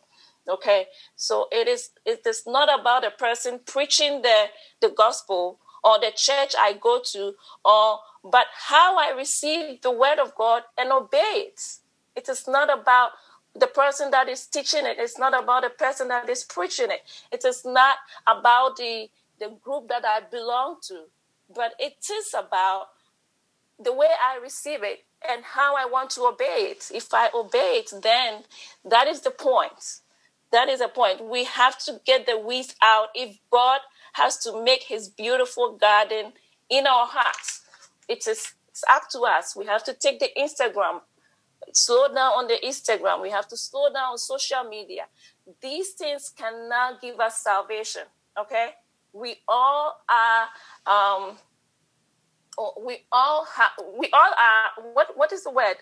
Okay. 0.49 0.87
So 1.15 1.49
it 1.53 1.69
is, 1.69 1.91
it 2.07 2.23
is 2.27 2.45
not 2.47 2.71
about 2.81 3.05
a 3.05 3.11
person 3.11 3.61
preaching 3.67 4.23
the, 4.23 4.47
the 4.81 4.89
gospel 4.89 5.59
or 5.85 6.01
the 6.01 6.11
church 6.17 6.55
I 6.59 6.73
go 6.81 7.03
to 7.13 7.35
or, 7.63 7.99
but 8.25 8.47
how 8.69 8.97
I 8.99 9.15
receive 9.15 9.83
the 9.83 9.93
word 9.93 10.19
of 10.19 10.35
God 10.37 10.63
and 10.79 10.91
obey 10.91 11.19
it. 11.49 11.61
It 12.17 12.31
is 12.31 12.49
not 12.49 12.73
about 12.73 13.11
the 13.55 13.67
person 13.67 14.11
that 14.13 14.31
is 14.31 14.47
teaching 14.47 14.87
it. 14.87 14.97
It's 14.99 15.19
not 15.19 15.39
about 15.39 15.65
the 15.65 15.71
person 15.71 16.09
that 16.09 16.31
is 16.31 16.45
preaching 16.45 16.91
it. 16.91 17.03
It 17.31 17.45
is 17.45 17.63
not 17.67 17.97
about 18.27 18.77
the 18.77 19.09
the 19.39 19.57
group 19.63 19.89
that 19.89 20.05
I 20.05 20.21
belong 20.31 20.77
to, 20.89 21.05
but 21.55 21.75
it 21.79 21.97
is 22.11 22.35
about 22.37 22.89
the 23.83 23.93
way 23.93 24.09
I 24.23 24.39
receive 24.41 24.83
it 24.83 25.05
and 25.29 25.45
how 25.45 25.75
I 25.77 25.87
want 25.87 26.11
to 26.11 26.23
obey 26.23 26.69
it. 26.71 26.91
If 26.95 27.13
I 27.13 27.31
obey 27.35 27.83
it, 27.85 27.93
then 28.03 28.45
that 28.85 29.09
is 29.09 29.23
the 29.23 29.31
point. 29.31 30.01
That 30.53 30.69
is 30.69 30.81
the 30.81 30.89
point. 30.89 31.25
We 31.25 31.45
have 31.45 31.79
to 31.85 32.01
get 32.07 32.27
the 32.27 32.39
weeds 32.39 32.77
out 32.83 33.09
if 33.15 33.39
God 33.51 33.81
has 34.13 34.37
to 34.39 34.63
make 34.63 34.85
his 34.85 35.09
beautiful 35.09 35.77
garden 35.77 36.33
in 36.71 36.87
our 36.87 37.07
hearts. 37.07 37.63
It 38.09 38.27
is 38.27 38.55
it's 38.75 38.85
up 38.91 39.09
to 39.11 39.21
us. 39.21 39.55
We 39.55 39.67
have 39.67 39.85
to 39.85 39.95
take 39.95 40.19
the 40.19 40.31
Instagram, 40.37 41.01
slow 41.73 42.09
down 42.09 42.33
on 42.33 42.49
the 42.49 42.59
Instagram. 42.65 43.23
We 43.23 43.31
have 43.31 43.47
to 43.49 43.57
slow 43.57 43.87
down 43.93 44.13
on 44.13 44.19
social 44.19 44.65
media. 44.69 45.05
These 45.63 45.91
things 45.91 46.33
cannot 46.37 47.01
give 47.01 47.21
us 47.21 47.39
salvation. 47.39 48.03
Okay? 48.37 48.71
We 49.15 49.37
all 49.49 49.97
are 50.11 50.49
um, 50.93 51.37
we 52.85 52.99
all 53.13 53.47
have 53.57 53.71
we 53.99 54.11
all 54.13 54.33
are 54.39 54.85
what 54.93 55.17
what 55.17 55.33
is 55.33 55.45
the 55.45 55.51
word? 55.51 55.77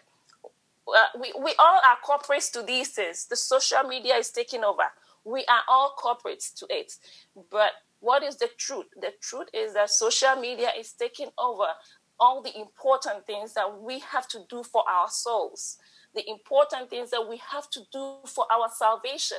Uh, 0.86 1.18
we, 1.20 1.32
we 1.40 1.54
all 1.60 1.80
are 1.86 1.96
corporates 2.04 2.50
to 2.52 2.60
these 2.62 2.88
things. 2.88 3.26
The 3.26 3.36
social 3.36 3.84
media 3.84 4.16
is 4.16 4.30
taking 4.30 4.64
over. 4.64 4.82
We 5.24 5.44
are 5.48 5.60
all 5.68 5.94
corporates 5.96 6.52
to 6.54 6.66
it. 6.68 6.96
But 7.50 7.70
what 8.00 8.24
is 8.24 8.36
the 8.36 8.48
truth? 8.58 8.86
The 9.00 9.12
truth 9.20 9.46
is 9.54 9.74
that 9.74 9.90
social 9.90 10.34
media 10.34 10.70
is 10.76 10.92
taking 10.92 11.28
over 11.38 11.66
all 12.18 12.42
the 12.42 12.58
important 12.58 13.26
things 13.26 13.54
that 13.54 13.80
we 13.80 14.00
have 14.00 14.26
to 14.28 14.40
do 14.50 14.64
for 14.64 14.82
our 14.90 15.08
souls. 15.08 15.78
The 16.16 16.28
important 16.28 16.90
things 16.90 17.10
that 17.10 17.28
we 17.28 17.40
have 17.52 17.70
to 17.70 17.80
do 17.92 18.16
for 18.26 18.44
our 18.52 18.68
salvation 18.76 19.38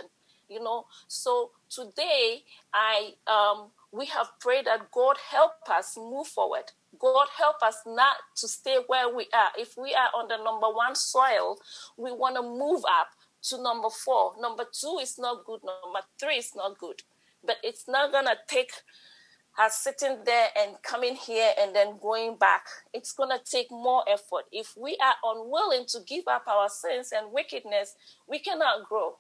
you 0.50 0.64
know? 0.64 0.86
So 1.08 1.52
today 1.70 2.44
i 2.74 3.14
um 3.28 3.72
we 3.94 4.08
have 4.08 4.28
prayed 4.40 4.66
that 4.66 4.92
God 4.92 5.18
help 5.30 5.52
us 5.70 5.96
move 5.96 6.26
forward. 6.28 6.72
God 7.00 7.28
help 7.38 7.58
us 7.62 7.78
not 7.86 8.16
to 8.38 8.48
stay 8.48 8.80
where 8.88 9.14
we 9.14 9.28
are. 9.34 9.52
If 9.58 9.78
we 9.78 9.94
are 9.94 10.10
on 10.20 10.28
the 10.28 10.38
number 10.38 10.68
one 10.68 10.96
soil, 10.96 11.60
we 11.96 12.12
want 12.12 12.36
to 12.36 12.42
move 12.42 12.84
up 12.90 13.10
to 13.50 13.62
number 13.62 13.90
four. 13.90 14.34
Number 14.40 14.66
two 14.72 14.98
is 15.00 15.20
not 15.20 15.46
good. 15.46 15.62
Number 15.64 16.00
three 16.20 16.38
is 16.38 16.54
not 16.56 16.80
good. 16.80 17.04
But 17.46 17.58
it's 17.64 17.88
not 17.88 18.12
going 18.12 18.26
to 18.26 18.38
take 18.48 18.72
us 19.60 19.78
sitting 19.78 20.24
there 20.26 20.48
and 20.58 20.82
coming 20.82 21.16
here 21.16 21.52
and 21.60 21.76
then 21.76 22.00
going 22.02 22.38
back. 22.38 22.66
It's 22.94 23.14
going 23.14 23.30
to 23.30 23.40
take 23.46 23.70
more 23.70 24.04
effort. 24.10 24.46
If 24.52 24.74
we 24.76 24.98
are 25.04 25.16
unwilling 25.24 25.86
to 25.90 26.00
give 26.08 26.24
up 26.28 26.48
our 26.48 26.68
sins 26.68 27.12
and 27.16 27.32
wickedness, 27.32 27.94
we 28.28 28.40
cannot 28.40 28.90
grow. 28.90 29.18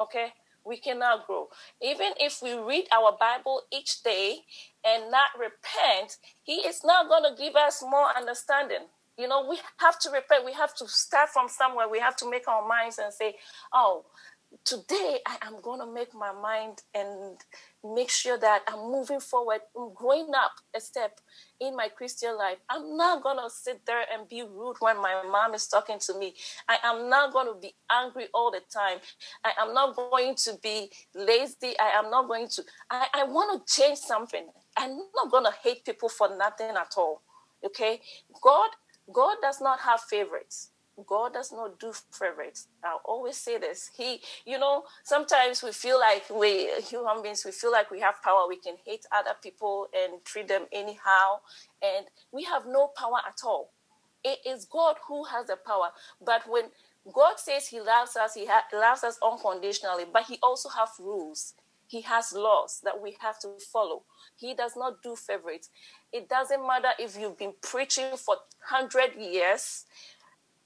Okay? 0.00 0.32
We 0.68 0.76
cannot 0.76 1.26
grow. 1.26 1.48
Even 1.82 2.12
if 2.20 2.40
we 2.42 2.52
read 2.54 2.84
our 2.94 3.16
Bible 3.18 3.62
each 3.72 4.02
day 4.02 4.40
and 4.84 5.10
not 5.10 5.30
repent, 5.38 6.18
He 6.42 6.66
is 6.66 6.82
not 6.84 7.08
going 7.08 7.24
to 7.24 7.42
give 7.42 7.56
us 7.56 7.82
more 7.82 8.08
understanding. 8.16 8.86
You 9.18 9.26
know, 9.26 9.44
we 9.48 9.58
have 9.78 9.98
to 10.00 10.10
repent. 10.10 10.44
We 10.44 10.52
have 10.52 10.76
to 10.76 10.86
start 10.86 11.30
from 11.30 11.48
somewhere. 11.48 11.88
We 11.88 11.98
have 11.98 12.14
to 12.16 12.30
make 12.30 12.46
our 12.46 12.66
minds 12.68 12.98
and 12.98 13.12
say, 13.12 13.34
oh, 13.74 14.04
today 14.64 15.18
I 15.26 15.36
am 15.46 15.60
going 15.62 15.80
to 15.80 15.92
make 15.92 16.14
my 16.14 16.32
mind 16.32 16.82
and 16.94 17.36
make 17.94 18.10
sure 18.10 18.38
that 18.38 18.62
I'm 18.68 18.90
moving 18.90 19.20
forward, 19.20 19.60
I'm 19.76 19.94
growing 19.94 20.30
up 20.34 20.52
a 20.74 20.80
step 20.80 21.20
in 21.60 21.76
my 21.76 21.88
Christian 21.88 22.36
life. 22.36 22.58
I'm 22.68 22.96
not 22.96 23.22
going 23.22 23.38
to 23.38 23.50
sit 23.50 23.84
there 23.86 24.04
and 24.12 24.28
be 24.28 24.42
rude 24.42 24.76
when 24.80 24.96
my 24.98 25.22
mom 25.30 25.54
is 25.54 25.66
talking 25.66 25.98
to 26.00 26.18
me. 26.18 26.34
I 26.68 26.78
am 26.84 27.08
not 27.08 27.32
going 27.32 27.46
to 27.46 27.60
be 27.60 27.74
angry 27.90 28.26
all 28.34 28.50
the 28.50 28.62
time. 28.72 28.98
I 29.44 29.52
am 29.60 29.74
not 29.74 29.96
going 29.96 30.34
to 30.36 30.58
be 30.62 30.90
lazy. 31.14 31.74
I 31.80 31.98
am 31.98 32.10
not 32.10 32.28
going 32.28 32.48
to, 32.48 32.62
I, 32.90 33.06
I 33.14 33.24
want 33.24 33.66
to 33.66 33.74
change 33.74 33.98
something. 33.98 34.46
I'm 34.76 34.96
not 35.14 35.30
going 35.30 35.44
to 35.44 35.52
hate 35.62 35.84
people 35.84 36.08
for 36.08 36.36
nothing 36.36 36.70
at 36.70 36.94
all. 36.96 37.22
Okay? 37.64 38.00
God, 38.42 38.70
God 39.12 39.36
does 39.42 39.60
not 39.60 39.80
have 39.80 40.00
favorites. 40.00 40.70
God 41.06 41.34
does 41.34 41.52
not 41.52 41.78
do 41.78 41.92
favorites. 42.12 42.68
I 42.84 42.96
always 43.04 43.36
say 43.36 43.58
this. 43.58 43.90
He, 43.96 44.20
you 44.44 44.58
know, 44.58 44.84
sometimes 45.04 45.62
we 45.62 45.72
feel 45.72 45.98
like 45.98 46.24
we 46.30 46.70
human 46.82 47.22
beings, 47.22 47.44
we 47.44 47.52
feel 47.52 47.72
like 47.72 47.90
we 47.90 48.00
have 48.00 48.22
power. 48.22 48.46
We 48.48 48.56
can 48.56 48.76
hate 48.84 49.06
other 49.16 49.36
people 49.42 49.88
and 49.94 50.24
treat 50.24 50.48
them 50.48 50.66
anyhow, 50.72 51.40
and 51.82 52.06
we 52.32 52.44
have 52.44 52.66
no 52.66 52.88
power 52.96 53.18
at 53.26 53.40
all. 53.44 53.70
It 54.24 54.40
is 54.46 54.64
God 54.64 54.96
who 55.06 55.24
has 55.24 55.46
the 55.46 55.56
power. 55.56 55.90
But 56.24 56.42
when 56.48 56.64
God 57.12 57.38
says 57.38 57.68
He 57.68 57.80
loves 57.80 58.16
us, 58.16 58.34
He 58.34 58.46
ha- 58.46 58.66
loves 58.72 59.04
us 59.04 59.18
unconditionally, 59.22 60.04
but 60.12 60.24
He 60.24 60.38
also 60.42 60.68
has 60.70 60.90
rules. 60.98 61.54
He 61.86 62.02
has 62.02 62.34
laws 62.34 62.80
that 62.84 63.00
we 63.00 63.16
have 63.20 63.38
to 63.40 63.48
follow. 63.72 64.02
He 64.36 64.54
does 64.54 64.76
not 64.76 65.02
do 65.02 65.16
favorites. 65.16 65.70
It 66.12 66.28
doesn't 66.28 66.66
matter 66.66 66.90
if 66.98 67.18
you've 67.18 67.38
been 67.38 67.54
preaching 67.62 68.16
for 68.16 68.36
100 68.70 69.14
years 69.16 69.86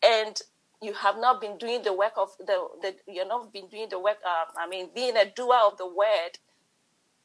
and 0.05 0.41
you 0.83 0.95
have 0.95 1.17
not 1.19 1.41
been 1.41 1.59
doing 1.59 1.83
the 1.83 1.93
work 1.93 2.12
of 2.17 2.31
the, 2.38 2.69
the 2.83 2.97
you're 3.09 3.27
not 3.29 3.53
been 3.53 3.69
doing 3.69 3.88
the 3.91 3.99
work 3.99 4.19
uh, 4.27 4.45
i 4.59 4.69
mean 4.69 4.88
being 4.95 5.17
a 5.17 5.27
doer 5.31 5.59
of 5.67 5.79
the 5.79 5.87
word 5.87 6.38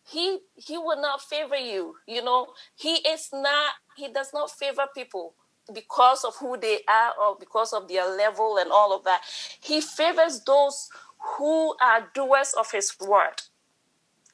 he 0.05 0.39
he 0.55 0.77
will 0.77 1.01
not 1.01 1.21
favor 1.21 1.55
you 1.57 1.95
you 2.07 2.23
know? 2.23 2.47
He 2.75 2.95
is 3.07 3.29
not 3.33 3.73
he 3.97 4.09
does 4.11 4.31
not 4.33 4.51
favor 4.51 4.85
people 4.95 5.35
because 5.73 6.23
of 6.25 6.35
who 6.37 6.57
they 6.57 6.79
are 6.89 7.13
or 7.21 7.37
because 7.39 7.73
of 7.73 7.87
their 7.89 8.07
level 8.15 8.57
and 8.57 8.71
all 8.71 8.95
of 8.95 9.03
that. 9.05 9.21
He 9.61 9.81
favors 9.81 10.41
those 10.45 10.89
who 11.37 11.75
are 11.81 12.09
doers 12.13 12.53
of 12.57 12.71
his 12.71 12.95
word 13.01 13.41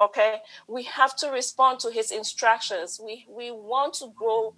okay? 0.02 0.38
We 0.68 0.84
have 0.84 1.16
to 1.18 1.30
respond 1.30 1.80
to 1.82 1.92
his 1.92 2.12
instructions. 2.12 3.00
We 3.04 3.26
we 3.30 3.52
want 3.52 3.96
to 3.96 4.12
grow 4.16 4.56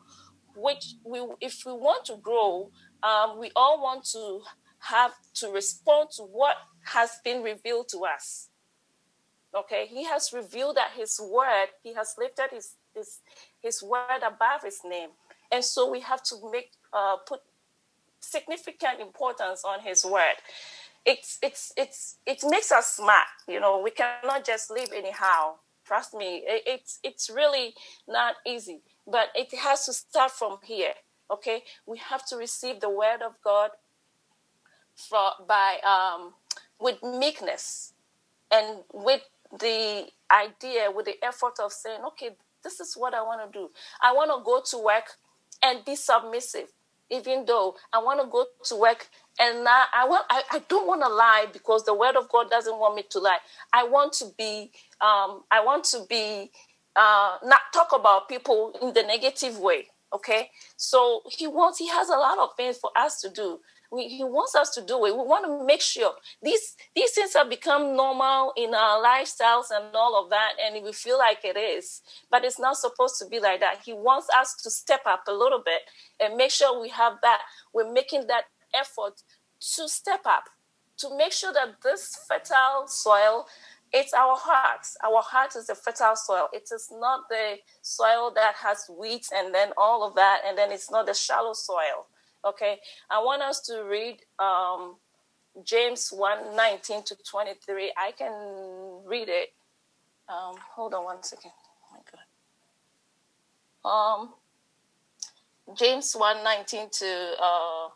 which 0.55 0.95
we 1.05 1.21
if 1.41 1.63
we 1.65 1.73
want 1.73 2.05
to 2.05 2.17
grow 2.17 2.71
um, 3.05 3.39
we 3.39 3.51
all 3.55 3.81
want 3.81 4.03
to 4.05 4.41
have 4.79 5.13
to 5.35 5.49
respond 5.49 6.09
to 6.17 6.23
what 6.23 6.55
has 6.83 7.19
been 7.23 7.43
revealed 7.43 7.87
to 7.89 7.99
us. 7.99 8.49
Okay, 9.55 9.85
he 9.87 10.03
has 10.05 10.33
revealed 10.33 10.75
that 10.75 10.91
his 10.95 11.19
word, 11.19 11.67
he 11.83 11.93
has 11.93 12.15
lifted 12.17 12.49
his 12.51 12.75
his, 12.93 13.19
his 13.61 13.83
word 13.83 14.21
above 14.25 14.63
his 14.63 14.79
name. 14.85 15.09
And 15.51 15.63
so 15.63 15.89
we 15.89 15.99
have 16.01 16.23
to 16.23 16.35
make 16.51 16.71
uh, 16.93 17.17
put 17.27 17.41
significant 18.19 18.99
importance 18.99 19.63
on 19.63 19.81
his 19.81 20.03
word. 20.05 20.35
It's 21.05 21.37
it's 21.43 21.71
it's 21.77 22.17
it 22.25 22.43
makes 22.47 22.71
us 22.71 22.95
smart, 22.95 23.27
you 23.47 23.59
know. 23.59 23.79
We 23.79 23.91
cannot 23.91 24.43
just 24.43 24.71
live 24.71 24.89
anyhow. 24.93 25.55
Trust 25.85 26.15
me, 26.15 26.43
it, 26.45 26.63
it's 26.65 26.99
it's 27.03 27.29
really 27.29 27.75
not 28.07 28.35
easy, 28.45 28.81
but 29.05 29.29
it 29.35 29.53
has 29.55 29.85
to 29.85 29.93
start 29.93 30.31
from 30.31 30.57
here. 30.63 30.93
Okay, 31.29 31.63
we 31.85 31.97
have 31.97 32.25
to 32.27 32.37
receive 32.37 32.79
the 32.79 32.89
word 32.89 33.21
of 33.25 33.33
God 33.43 33.71
for 34.95 35.31
by 35.47 35.77
um, 35.83 36.33
with 36.79 37.01
meekness 37.03 37.93
and 38.51 38.79
with 38.93 39.21
the 39.59 40.05
idea, 40.31 40.91
with 40.91 41.05
the 41.05 41.15
effort 41.23 41.59
of 41.59 41.71
saying, 41.71 42.01
okay, 42.07 42.29
this 42.63 42.79
is 42.79 42.95
what 42.95 43.13
I 43.13 43.21
want 43.21 43.51
to 43.51 43.59
do. 43.59 43.69
I 44.01 44.13
want 44.13 44.31
to 44.31 44.43
go 44.43 44.61
to 44.71 44.83
work 44.83 45.17
and 45.63 45.83
be 45.85 45.95
submissive, 45.95 46.67
even 47.09 47.45
though 47.45 47.75
I 47.91 47.99
want 47.99 48.21
to 48.21 48.27
go 48.27 48.45
to 48.65 48.75
work 48.75 49.07
and 49.39 49.63
now 49.63 49.83
I 49.93 50.07
want 50.07 50.25
I, 50.29 50.43
I 50.51 50.59
don't 50.69 50.87
want 50.87 51.01
to 51.01 51.09
lie 51.09 51.47
because 51.51 51.83
the 51.83 51.93
word 51.93 52.15
of 52.15 52.29
God 52.29 52.49
doesn't 52.49 52.77
want 52.77 52.95
me 52.95 53.03
to 53.09 53.19
lie. 53.19 53.39
I 53.73 53.83
want 53.83 54.13
to 54.13 54.25
be 54.37 54.71
um, 55.01 55.43
I 55.51 55.61
want 55.63 55.83
to 55.85 56.05
be 56.09 56.51
uh, 56.95 57.37
not 57.43 57.59
talk 57.73 57.89
about 57.93 58.29
people 58.29 58.73
in 58.81 58.93
the 58.93 59.03
negative 59.03 59.59
way. 59.59 59.87
Okay, 60.15 60.49
so 60.77 61.23
he 61.29 61.45
wants 61.45 61.77
he 61.77 61.89
has 61.89 62.07
a 62.07 62.15
lot 62.15 62.39
of 62.39 62.55
things 62.55 62.77
for 62.77 62.89
us 62.95 63.19
to 63.19 63.29
do. 63.29 63.59
We, 63.91 64.07
he 64.07 64.23
wants 64.23 64.55
us 64.55 64.69
to 64.75 64.81
do 64.81 65.05
it. 65.05 65.15
We 65.15 65.23
want 65.23 65.45
to 65.45 65.65
make 65.65 65.81
sure 65.81 66.13
these 66.41 66.77
these 66.95 67.11
things 67.11 67.33
have 67.33 67.49
become 67.49 67.97
normal 67.97 68.53
in 68.55 68.73
our 68.73 69.03
lifestyles 69.03 69.65
and 69.75 69.93
all 69.93 70.23
of 70.23 70.29
that, 70.29 70.53
and 70.63 70.81
we 70.85 70.93
feel 70.93 71.17
like 71.17 71.43
it 71.43 71.57
is. 71.57 72.01
But 72.31 72.45
it's 72.45 72.59
not 72.59 72.77
supposed 72.77 73.17
to 73.19 73.27
be 73.27 73.41
like 73.41 73.59
that. 73.59 73.81
He 73.83 73.91
wants 73.91 74.27
us 74.39 74.55
to 74.63 74.69
step 74.71 75.01
up 75.05 75.23
a 75.27 75.33
little 75.33 75.61
bit 75.65 75.81
and 76.21 76.37
make 76.37 76.51
sure 76.51 76.81
we 76.81 76.89
have 76.89 77.15
that. 77.21 77.41
We're 77.73 77.91
making 77.91 78.27
that 78.27 78.45
effort 78.73 79.21
to 79.75 79.89
step 79.89 80.21
up 80.25 80.45
to 80.97 81.17
make 81.17 81.33
sure 81.33 81.51
that 81.51 81.81
this 81.83 82.17
fertile 82.27 82.87
soil 82.87 83.47
it's 83.95 84.13
our 84.13 84.35
hearts. 84.37 84.97
Our 85.03 85.21
heart 85.21 85.55
is 85.55 85.67
the 85.67 85.75
fertile 85.75 86.15
soil. 86.15 86.49
It 86.53 86.69
is 86.71 86.89
not 86.91 87.29
the 87.29 87.55
soil 87.81 88.31
that 88.35 88.55
has 88.61 88.89
weeds 88.89 89.31
and 89.33 89.55
then 89.55 89.69
all 89.77 90.07
of 90.07 90.15
that 90.15 90.41
and 90.45 90.57
then 90.57 90.71
it's 90.71 90.91
not 90.91 91.05
the 91.05 91.13
shallow 91.13 91.53
soil 91.53 92.07
okay? 92.45 92.79
I 93.09 93.21
want 93.21 93.41
us 93.41 93.59
to 93.61 93.83
read 93.83 94.19
um, 94.39 94.95
james 95.63 96.09
1 96.09 96.55
19 96.55 97.03
to 97.03 97.15
23 97.29 97.93
i 97.97 98.11
can 98.11 98.33
read 99.05 99.29
it. 99.29 99.53
Um, 100.27 100.55
hold 100.75 100.93
on 100.93 101.05
one 101.05 101.23
second. 101.23 101.51
Oh 101.91 101.93
my 101.93 101.99
god. 103.83 103.89
Um, 103.89 104.33
james 105.75 106.13
1 106.13 106.43
19 106.43 106.89
to 106.91 107.33
uh, 107.41 107.87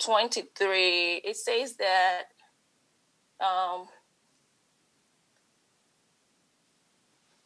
23, 0.00 1.22
it 1.24 1.36
says 1.36 1.74
that 1.76 2.24
um, 3.40 3.88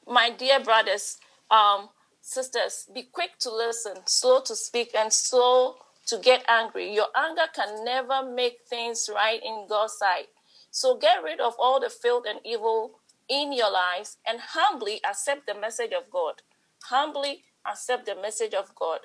my 0.06 0.30
dear 0.30 0.60
brothers, 0.60 1.18
um, 1.50 1.88
sisters, 2.20 2.88
be 2.94 3.02
quick 3.02 3.38
to 3.40 3.54
listen, 3.54 3.96
slow 4.06 4.40
to 4.40 4.54
speak, 4.56 4.94
and 4.96 5.12
slow 5.12 5.76
to 6.06 6.18
get 6.18 6.44
angry. 6.48 6.92
Your 6.92 7.08
anger 7.16 7.46
can 7.54 7.84
never 7.84 8.22
make 8.28 8.58
things 8.68 9.08
right 9.12 9.40
in 9.42 9.66
God's 9.68 9.94
sight. 9.94 10.26
So 10.70 10.96
get 10.96 11.22
rid 11.22 11.40
of 11.40 11.54
all 11.58 11.80
the 11.80 11.90
filth 11.90 12.24
and 12.28 12.40
evil 12.44 13.00
in 13.28 13.52
your 13.52 13.70
lives 13.70 14.16
and 14.26 14.40
humbly 14.40 15.00
accept 15.08 15.46
the 15.46 15.54
message 15.54 15.92
of 15.92 16.10
God. 16.10 16.42
Humbly 16.84 17.44
accept 17.70 18.06
the 18.06 18.16
message 18.16 18.54
of 18.54 18.74
God. 18.74 19.00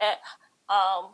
Uh, 0.00 0.72
um, 0.72 1.10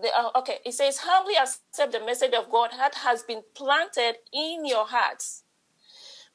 the, 0.00 0.08
uh, 0.16 0.30
okay, 0.36 0.58
it 0.64 0.72
says, 0.72 0.98
humbly 1.02 1.34
accept 1.34 1.92
the 1.92 2.04
message 2.04 2.32
of 2.32 2.50
God 2.50 2.70
that 2.78 2.94
has 2.96 3.22
been 3.22 3.42
planted 3.54 4.16
in 4.32 4.64
your 4.64 4.86
hearts. 4.86 5.42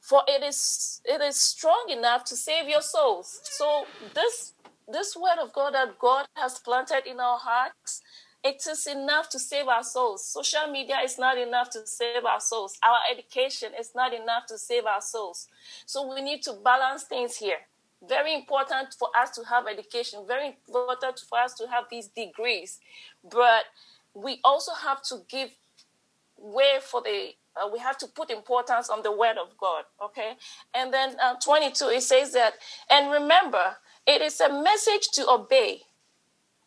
For 0.04 0.22
it 0.28 0.44
is 0.44 1.02
it 1.06 1.22
is 1.22 1.40
strong 1.40 1.86
enough 1.90 2.26
to 2.26 2.36
save 2.36 2.68
your 2.68 2.82
souls. 2.82 3.40
So 3.44 3.86
this 4.14 4.52
this 4.86 5.16
word 5.16 5.40
of 5.42 5.54
God 5.54 5.74
that 5.76 5.98
God 5.98 6.26
has 6.36 6.60
planted 6.60 7.10
in 7.10 7.22
our 7.22 7.40
hearts, 7.40 8.02
it 8.44 8.62
is 8.70 8.86
enough 8.86 9.30
to 9.30 9.40
save 9.40 9.70
our 9.70 9.82
souls. 9.82 10.26
Social 10.26 10.68
media 10.70 10.98
is 11.02 11.18
not 11.18 11.38
enough 11.38 11.70
to 11.70 11.88
save 11.88 12.26
our 12.26 12.42
souls. 12.42 12.78
Our 12.84 12.98
education 13.10 13.72
is 13.80 13.96
not 13.96 14.14
enough 14.14 14.46
to 14.48 14.58
save 14.58 14.86
our 14.86 15.00
souls. 15.00 15.48
So 15.86 16.14
we 16.14 16.22
need 16.22 16.42
to 16.44 16.54
balance 16.54 17.04
things 17.04 17.38
here. 17.38 17.60
Very 18.06 18.36
important 18.36 18.96
for 19.00 19.08
us 19.18 19.30
to 19.38 19.46
have 19.46 19.68
education, 19.68 20.26
very 20.28 20.48
important 20.68 21.24
for 21.30 21.40
us 21.40 21.54
to 21.54 21.68
have 21.70 21.86
these 21.90 22.08
degrees. 22.10 22.82
But 23.24 23.64
we 24.14 24.42
also 24.44 24.74
have 24.74 25.02
to 25.04 25.22
give 25.30 25.52
way 26.38 26.80
for 26.82 27.02
the 27.02 27.36
uh, 27.62 27.70
we 27.72 27.80
have 27.80 27.98
to 28.00 28.08
put 28.08 28.30
importance 28.30 28.90
on 28.90 29.04
the 29.04 29.12
word 29.12 29.38
of 29.38 29.58
God, 29.58 29.84
okay? 30.04 30.34
And 30.74 30.94
then 30.94 31.16
uh, 31.22 31.36
22, 31.44 31.86
it 31.90 32.04
says 32.04 32.34
that, 32.34 32.54
and 32.90 33.12
remember, 33.12 33.78
it 34.06 34.22
is 34.22 34.40
a 34.42 34.50
message 34.50 35.10
to 35.14 35.30
obey. 35.30 35.82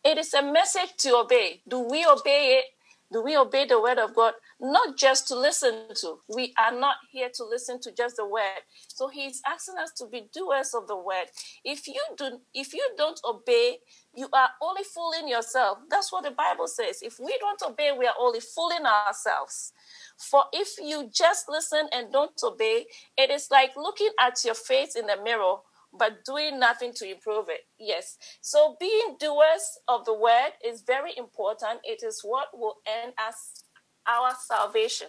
It 0.03 0.17
is 0.17 0.33
a 0.33 0.41
message 0.41 0.95
to 0.99 1.15
obey. 1.17 1.61
Do 1.67 1.79
we 1.79 2.05
obey 2.05 2.59
it? 2.59 2.65
Do 3.11 3.23
we 3.23 3.37
obey 3.37 3.65
the 3.65 3.81
word 3.81 3.99
of 3.99 4.13
God? 4.15 4.33
Not 4.59 4.97
just 4.97 5.27
to 5.29 5.35
listen 5.35 5.87
to. 6.01 6.19
We 6.27 6.53
are 6.59 6.77
not 6.77 6.95
here 7.11 7.29
to 7.35 7.45
listen 7.45 7.79
to 7.81 7.91
just 7.91 8.17
the 8.17 8.27
word. 8.27 8.63
So 8.87 9.07
he's 9.07 9.41
asking 9.47 9.75
us 9.81 9.91
to 9.97 10.07
be 10.07 10.27
doers 10.33 10.73
of 10.73 10.87
the 10.87 10.97
word. 10.97 11.27
If 11.63 11.87
you 11.87 12.01
do 12.17 12.41
if 12.53 12.73
you 12.73 12.85
don't 12.97 13.19
obey, 13.23 13.77
you 14.17 14.27
are 14.33 14.49
only 14.61 14.81
fooling 14.83 15.29
yourself. 15.29 15.77
That's 15.89 16.11
what 16.11 16.23
the 16.23 16.31
Bible 16.31 16.67
says. 16.67 17.01
If 17.03 17.19
we 17.19 17.37
don't 17.39 17.61
obey, 17.71 17.91
we 17.97 18.07
are 18.07 18.15
only 18.19 18.39
fooling 18.39 18.83
ourselves. 18.85 19.73
For 20.17 20.43
if 20.51 20.69
you 20.81 21.09
just 21.13 21.47
listen 21.47 21.87
and 21.93 22.11
don't 22.11 22.33
obey, 22.43 22.87
it 23.15 23.29
is 23.29 23.49
like 23.51 23.71
looking 23.77 24.09
at 24.19 24.43
your 24.43 24.55
face 24.55 24.95
in 24.95 25.05
the 25.05 25.17
mirror 25.23 25.57
but 25.97 26.25
doing 26.25 26.59
nothing 26.59 26.93
to 26.93 27.09
improve 27.09 27.45
it. 27.49 27.61
Yes. 27.79 28.17
So 28.41 28.75
being 28.79 29.15
doers 29.19 29.79
of 29.87 30.05
the 30.05 30.13
word 30.13 30.51
is 30.65 30.81
very 30.81 31.11
important. 31.17 31.79
It 31.83 32.03
is 32.03 32.21
what 32.23 32.47
will 32.53 32.77
end 32.85 33.13
us 33.17 33.63
our 34.07 34.31
salvation. 34.47 35.07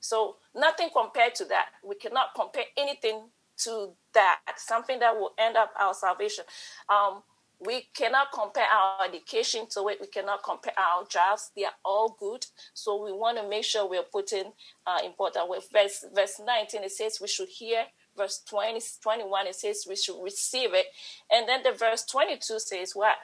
So 0.00 0.36
nothing 0.54 0.88
compared 0.94 1.34
to 1.36 1.44
that. 1.46 1.66
We 1.84 1.94
cannot 1.94 2.28
compare 2.34 2.64
anything 2.76 3.28
to 3.58 3.92
that. 4.14 4.40
Something 4.56 4.98
that 4.98 5.14
will 5.14 5.32
end 5.38 5.56
up 5.56 5.72
our 5.78 5.94
salvation. 5.94 6.44
Um, 6.88 7.22
we 7.58 7.88
cannot 7.94 8.32
compare 8.32 8.66
our 8.66 9.06
education 9.06 9.66
to 9.70 9.88
it. 9.88 9.98
We 10.00 10.08
cannot 10.08 10.42
compare 10.42 10.74
our 10.78 11.06
jobs. 11.06 11.50
They 11.56 11.64
are 11.64 11.74
all 11.84 12.16
good. 12.18 12.44
So 12.74 13.02
we 13.02 13.12
want 13.12 13.38
to 13.38 13.48
make 13.48 13.64
sure 13.64 13.88
we're 13.88 14.02
putting 14.02 14.52
uh, 14.86 14.98
important. 15.04 15.48
With 15.48 15.68
verse 15.72 16.04
verse 16.14 16.40
19, 16.44 16.84
it 16.84 16.92
says 16.92 17.18
we 17.20 17.28
should 17.28 17.48
hear 17.48 17.84
verse 18.16 18.42
20, 18.48 18.80
21, 19.02 19.46
it 19.46 19.54
says 19.54 19.84
we 19.88 19.96
should 19.96 20.22
receive 20.22 20.70
it. 20.72 20.86
And 21.30 21.48
then 21.48 21.62
the 21.62 21.72
verse 21.72 22.04
22 22.04 22.58
says 22.58 22.92
what? 22.94 23.16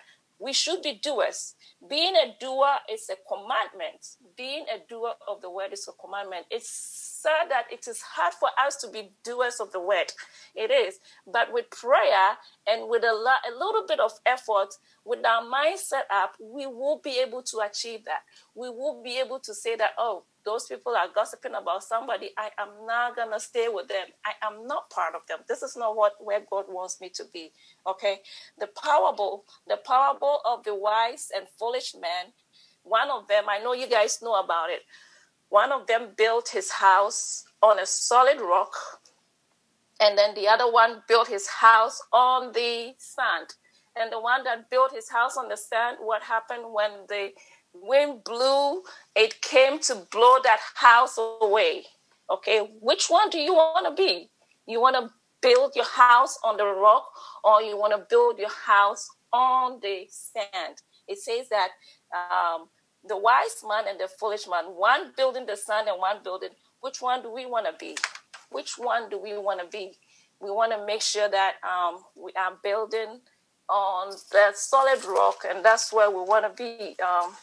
We 0.42 0.52
should 0.52 0.82
be 0.82 0.94
doers. 0.94 1.54
Being 1.88 2.16
a 2.16 2.34
doer 2.40 2.74
is 2.92 3.08
a 3.08 3.14
commandment. 3.28 4.16
Being 4.36 4.64
a 4.74 4.78
doer 4.88 5.12
of 5.28 5.40
the 5.40 5.48
word 5.48 5.72
is 5.72 5.88
a 5.88 5.92
commandment. 5.92 6.46
It's 6.50 6.68
sad 6.68 7.48
that 7.50 7.66
it 7.70 7.86
is 7.86 8.02
hard 8.02 8.34
for 8.34 8.48
us 8.58 8.74
to 8.78 8.88
be 8.88 9.12
doers 9.22 9.60
of 9.60 9.70
the 9.70 9.78
word. 9.78 10.12
It 10.56 10.72
is. 10.72 10.98
But 11.26 11.52
with 11.52 11.70
prayer 11.70 12.38
and 12.66 12.88
with 12.90 13.04
a, 13.04 13.12
a 13.12 13.52
little 13.56 13.86
bit 13.86 14.00
of 14.00 14.12
effort, 14.26 14.74
with 15.04 15.24
our 15.24 15.48
mind 15.48 15.78
set 15.78 16.06
up, 16.12 16.34
we 16.40 16.66
will 16.66 17.00
be 17.02 17.20
able 17.24 17.42
to 17.42 17.60
achieve 17.60 18.04
that. 18.06 18.22
We 18.56 18.68
will 18.68 19.00
be 19.00 19.20
able 19.20 19.38
to 19.38 19.54
say 19.54 19.76
that, 19.76 19.90
oh, 19.96 20.24
those 20.44 20.66
people 20.66 20.94
are 20.96 21.08
gossiping 21.14 21.54
about 21.54 21.84
somebody, 21.84 22.30
I 22.36 22.50
am 22.58 22.86
not 22.86 23.16
gonna 23.16 23.40
stay 23.40 23.68
with 23.68 23.88
them. 23.88 24.06
I 24.24 24.32
am 24.46 24.66
not 24.66 24.90
part 24.90 25.14
of 25.14 25.22
them. 25.28 25.38
This 25.48 25.62
is 25.62 25.76
not 25.76 25.96
what 25.96 26.14
where 26.20 26.40
God 26.50 26.66
wants 26.68 27.00
me 27.00 27.08
to 27.10 27.24
be. 27.32 27.52
Okay. 27.86 28.20
The 28.58 28.68
parable, 28.82 29.44
the 29.66 29.78
parable 29.84 30.40
of 30.44 30.64
the 30.64 30.74
wise 30.74 31.30
and 31.34 31.46
foolish 31.58 31.94
man, 31.94 32.32
one 32.82 33.10
of 33.10 33.28
them, 33.28 33.44
I 33.48 33.58
know 33.58 33.74
you 33.74 33.88
guys 33.88 34.20
know 34.22 34.34
about 34.34 34.70
it. 34.70 34.82
One 35.48 35.70
of 35.70 35.86
them 35.86 36.08
built 36.16 36.48
his 36.48 36.70
house 36.70 37.44
on 37.62 37.78
a 37.78 37.86
solid 37.86 38.40
rock, 38.40 38.72
and 40.00 40.16
then 40.16 40.34
the 40.34 40.48
other 40.48 40.70
one 40.70 41.02
built 41.06 41.28
his 41.28 41.46
house 41.46 42.00
on 42.12 42.52
the 42.52 42.94
sand. 42.98 43.54
And 43.94 44.10
the 44.10 44.18
one 44.18 44.42
that 44.44 44.70
built 44.70 44.92
his 44.92 45.10
house 45.10 45.36
on 45.36 45.48
the 45.48 45.56
sand, 45.56 45.98
what 46.00 46.22
happened 46.22 46.72
when 46.72 46.90
the 47.08 47.30
wind 47.74 48.24
blew, 48.24 48.82
it 49.14 49.40
came 49.40 49.78
to 49.80 49.94
blow 50.10 50.36
that 50.44 50.60
house 50.74 51.18
away. 51.40 51.84
Okay, 52.30 52.60
which 52.80 53.06
one 53.08 53.30
do 53.30 53.38
you 53.38 53.54
want 53.54 53.86
to 53.86 54.02
be? 54.02 54.30
You 54.66 54.80
want 54.80 54.96
to 54.96 55.10
build 55.40 55.72
your 55.74 55.86
house 55.86 56.38
on 56.44 56.56
the 56.56 56.64
rock 56.64 57.04
or 57.44 57.60
you 57.60 57.76
want 57.76 57.92
to 57.92 58.06
build 58.08 58.38
your 58.38 58.50
house 58.50 59.08
on 59.32 59.80
the 59.82 60.06
sand? 60.08 60.82
It 61.08 61.18
says 61.18 61.48
that 61.50 61.68
um, 62.14 62.68
the 63.06 63.16
wise 63.16 63.62
man 63.66 63.84
and 63.88 63.98
the 63.98 64.08
foolish 64.08 64.46
man, 64.48 64.64
one 64.66 65.12
building 65.16 65.46
the 65.46 65.56
sand 65.56 65.88
and 65.88 65.98
one 65.98 66.18
building, 66.22 66.50
which 66.80 67.02
one 67.02 67.22
do 67.22 67.32
we 67.32 67.46
want 67.46 67.66
to 67.66 67.72
be? 67.78 67.96
Which 68.50 68.78
one 68.78 69.08
do 69.08 69.18
we 69.18 69.36
want 69.36 69.60
to 69.60 69.66
be? 69.66 69.92
We 70.40 70.50
want 70.50 70.72
to 70.72 70.84
make 70.86 71.02
sure 71.02 71.28
that 71.28 71.54
um, 71.62 72.02
we 72.16 72.32
are 72.32 72.52
building 72.62 73.20
on 73.68 74.14
that 74.32 74.56
solid 74.58 75.04
rock, 75.04 75.44
and 75.48 75.64
that's 75.64 75.92
where 75.92 76.10
we 76.10 76.18
want 76.22 76.44
to 76.44 76.62
be, 76.62 76.96
um, 77.02 77.34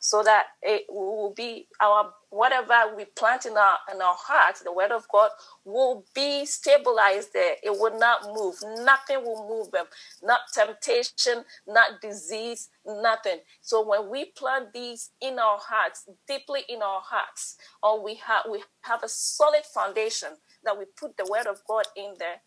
so 0.00 0.22
that 0.22 0.46
it 0.62 0.84
will 0.88 1.32
be 1.36 1.66
our 1.80 2.12
whatever 2.30 2.94
we 2.96 3.04
plant 3.06 3.46
in 3.46 3.56
our 3.56 3.78
in 3.92 4.00
our 4.02 4.16
hearts, 4.18 4.62
the 4.62 4.72
word 4.72 4.92
of 4.92 5.06
God 5.08 5.30
will 5.64 6.04
be 6.14 6.44
stabilized 6.46 7.32
there. 7.32 7.54
It 7.62 7.70
will 7.70 7.98
not 7.98 8.22
move. 8.34 8.56
Nothing 8.84 9.24
will 9.24 9.48
move 9.48 9.70
them. 9.70 9.86
Not 10.22 10.40
temptation, 10.52 11.44
not 11.66 12.00
disease, 12.02 12.68
nothing. 12.86 13.38
So 13.62 13.86
when 13.86 14.10
we 14.10 14.26
plant 14.36 14.72
these 14.72 15.10
in 15.20 15.38
our 15.38 15.58
hearts, 15.60 16.08
deeply 16.26 16.62
in 16.68 16.82
our 16.82 17.00
hearts, 17.02 17.56
or 17.82 18.02
we 18.02 18.16
have 18.16 18.44
we 18.50 18.62
have 18.82 19.02
a 19.02 19.08
solid 19.08 19.64
foundation 19.64 20.30
that 20.64 20.78
we 20.78 20.84
put 20.98 21.16
the 21.16 21.26
word 21.30 21.46
of 21.46 21.60
God 21.68 21.84
in 21.96 22.14
there, 22.18 22.40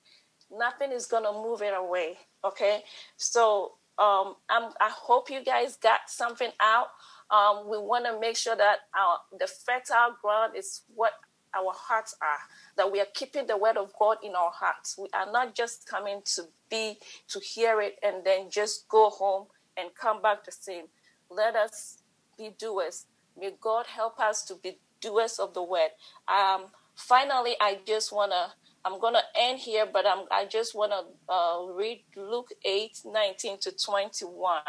nothing 0.58 0.92
is 0.92 1.06
gonna 1.06 1.32
move 1.32 1.62
it 1.62 1.74
away. 1.76 2.18
Okay, 2.44 2.84
so 3.18 3.74
um, 3.98 4.36
I'm, 4.50 4.72
I 4.82 4.90
hope 4.90 5.30
you 5.30 5.44
guys 5.44 5.78
got 5.78 6.02
something 6.08 6.52
out. 6.60 6.88
Um, 7.30 7.70
we 7.70 7.78
want 7.78 8.06
to 8.06 8.20
make 8.20 8.36
sure 8.38 8.56
that 8.56 8.80
our 8.98 9.20
the 9.40 9.48
fertile 9.48 10.16
ground 10.22 10.54
is 10.58 10.82
what 10.96 11.14
our 11.56 11.74
hearts 11.76 12.16
are. 12.22 12.40
That 12.78 12.92
we 12.92 13.00
are 13.00 13.08
keeping 13.14 13.48
the 13.48 13.58
word 13.58 13.78
of 13.78 13.92
God 14.00 14.18
in 14.24 14.36
our 14.36 14.52
hearts. 14.52 14.98
We 14.98 15.08
are 15.14 15.32
not 15.32 15.56
just 15.56 15.88
coming 15.88 16.22
to 16.36 16.44
be 16.70 16.98
to 17.30 17.40
hear 17.40 17.82
it 17.82 17.98
and 18.04 18.24
then 18.26 18.50
just 18.50 18.88
go 18.90 19.10
home 19.10 19.48
and 19.78 19.90
come 20.00 20.22
back 20.22 20.46
the 20.46 20.52
same. 20.52 20.86
Let 21.30 21.56
us 21.56 22.00
be 22.38 22.52
doers. 22.58 23.06
May 23.40 23.52
God 23.60 23.86
help 23.88 24.20
us 24.20 24.44
to 24.46 24.56
be 24.56 24.80
doers 25.00 25.40
of 25.40 25.54
the 25.54 25.64
word. 25.64 25.90
Um, 26.28 26.66
finally, 26.96 27.56
I 27.62 27.80
just 27.86 28.12
want 28.12 28.32
to 28.32 28.52
I'm 28.84 29.00
going 29.00 29.14
to 29.14 29.24
end 29.40 29.60
here, 29.60 29.86
but 29.92 30.06
I'm, 30.08 30.26
I 30.32 30.46
just 30.46 30.74
want 30.74 30.92
to 30.92 31.34
uh, 31.34 31.66
read 31.74 32.04
Luke 32.16 32.52
8 32.66 33.02
19 33.06 33.60
to 33.60 33.72
21. 33.72 34.62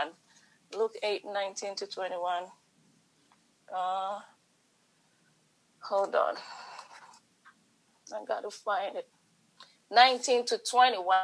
Luke 0.76 0.96
8 1.02 1.22
19 1.24 1.74
to 1.76 1.86
21. 1.86 2.44
Uh, 3.74 4.18
hold 5.80 6.14
on. 6.14 6.34
I 8.14 8.24
got 8.26 8.42
to 8.42 8.50
find 8.50 8.96
it. 8.96 9.08
19 9.90 10.46
to 10.46 10.58
21. 10.58 11.16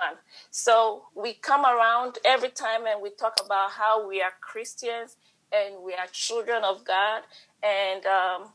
So 0.51 1.05
we 1.14 1.34
come 1.34 1.64
around 1.64 2.18
every 2.24 2.51
time 2.51 2.86
and 2.86 3.03
we 3.03 3.11
talk 3.11 3.34
about 3.45 3.70
how 3.72 4.07
we 4.07 4.20
are 4.22 4.32
Christians 4.41 5.16
and 5.53 5.82
we 5.82 5.95
are 5.95 6.07
children 6.12 6.64
of 6.64 6.84
God. 6.84 7.22
And, 7.62 8.05
um, 8.07 8.53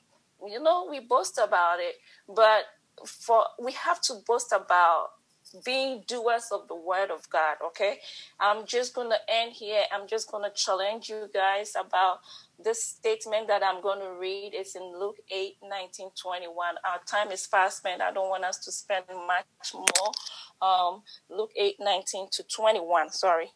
you 0.48 0.62
know, 0.62 0.88
we 0.90 1.00
boast 1.00 1.40
about 1.40 1.80
it. 1.80 1.96
But 2.28 2.66
for 3.06 3.46
we 3.62 3.72
have 3.74 4.02
to 4.02 4.16
boast 4.26 4.52
about 4.52 5.10
being 5.66 6.04
doers 6.08 6.50
of 6.52 6.68
the 6.68 6.76
word 6.76 7.12
of 7.12 7.30
God, 7.30 7.58
okay? 7.68 8.00
I'm 8.40 8.66
just 8.66 8.94
going 8.94 9.10
to 9.10 9.18
end 9.30 9.54
here. 9.54 9.84
I'm 9.92 10.08
just 10.08 10.32
going 10.32 10.44
to 10.44 10.56
challenge 10.56 11.10
you 11.10 11.28
guys 11.34 11.74
about 11.80 12.20
this 12.64 12.84
statement 12.84 13.48
that 13.48 13.62
I'm 13.64 13.82
going 13.82 14.00
to 14.00 14.14
read. 14.20 14.52
It's 14.54 14.76
in 14.76 14.84
Luke 15.00 15.18
8 15.32 15.58
19 15.64 16.10
21. 16.20 16.76
Our 16.86 17.00
time 17.06 17.32
is 17.32 17.46
fast 17.46 17.78
spent. 17.78 18.02
I 18.02 18.12
don't 18.12 18.30
want 18.30 18.46
us 18.46 18.58
to 18.60 18.72
spend 18.72 19.06
much 19.10 19.74
more. 19.74 20.12
Um, 20.62 21.04
Luke 21.30 21.52
8 21.56 21.76
19 21.80 22.28
to 22.32 22.44
21. 22.44 23.12
Sorry. 23.12 23.52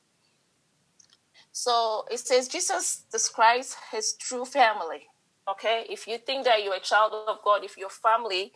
So 1.51 2.05
it 2.11 2.19
says 2.19 2.47
Jesus 2.47 3.05
describes 3.11 3.75
his 3.91 4.13
true 4.13 4.45
family. 4.45 5.07
Okay, 5.49 5.85
if 5.89 6.07
you 6.07 6.17
think 6.17 6.43
that 6.43 6.61
you're 6.61 6.75
a 6.75 6.79
child 6.79 7.13
of 7.27 7.37
God, 7.41 7.63
if 7.63 7.77
your 7.77 7.89
family 7.89 8.51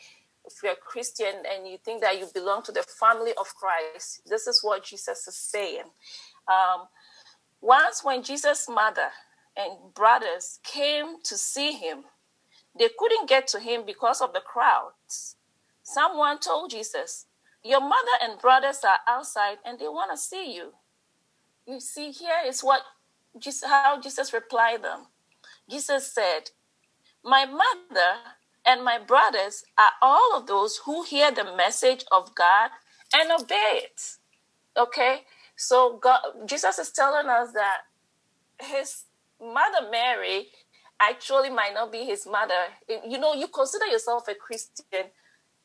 if 0.46 0.64
you're 0.64 0.74
a 0.74 0.76
Christian 0.76 1.44
and 1.50 1.68
you 1.68 1.78
think 1.78 2.02
that 2.02 2.20
you 2.20 2.28
belong 2.34 2.64
to 2.64 2.72
the 2.72 2.84
family 2.84 3.32
of 3.39 3.54
Christ, 3.56 4.22
this 4.26 4.48
is 4.48 4.62
what 4.64 4.84
Jesus 4.84 5.28
is 5.28 5.36
saying. 5.36 5.84
Um, 6.48 6.88
once, 7.62 8.04
when 8.04 8.24
Jesus' 8.24 8.68
mother 8.68 9.10
and 9.56 9.94
brothers 9.94 10.60
came 10.64 11.22
to 11.24 11.38
see 11.38 11.74
him, 11.74 12.06
they 12.78 12.89
couldn't 12.98 13.30
get 13.30 13.48
to 13.50 13.60
him 13.60 13.84
because 13.86 14.22
of 14.22 14.34
the 14.34 14.42
crowds. 14.42 15.36
Someone 15.84 16.39
told 16.39 16.72
Jesus, 16.72 17.28
Your 17.64 17.82
mother 17.82 18.18
and 18.22 18.39
brothers 18.39 18.80
are 18.84 19.00
outside 19.08 19.58
and 19.66 19.78
they 19.78 19.88
want 19.88 20.12
to 20.12 20.18
see 20.18 20.56
you. 20.56 20.72
You 21.68 21.80
see, 21.80 22.12
here 22.12 22.42
is 22.46 22.62
what 22.62 22.82
Jesus, 23.38 23.70
how 23.70 24.00
Jesus 24.02 24.34
replied 24.34 24.84
them. 24.84 25.08
Jesus 25.70 26.12
said, 26.12 26.52
My 27.24 27.46
mother 27.46 28.18
and 28.66 28.84
my 28.84 28.99
brothers 28.99 29.64
are 29.78 29.91
all 30.01 30.38
of 30.38 30.47
those 30.47 30.82
who 30.86 31.03
hear 31.03 31.32
the 31.32 31.55
message 31.55 32.05
of 32.12 32.36
God 32.36 32.70
and 33.14 33.32
obey 33.32 33.82
it. 33.84 34.01
Okay? 34.78 35.22
So 35.55 35.97
God, 35.97 36.20
Jesus 36.45 36.80
is 36.80 36.91
telling 36.91 37.28
us 37.28 37.51
that 37.53 37.80
his 38.62 39.03
mother 39.41 39.89
Mary 39.89 40.47
actually 40.99 41.49
might 41.49 41.74
not 41.74 41.91
be 41.91 42.05
his 42.05 42.28
mother. 42.28 42.68
You 43.07 43.18
know, 43.18 43.34
you 43.34 43.47
consider 43.47 43.88
yourself 43.88 44.28
a 44.28 44.36
Christian, 44.36 45.09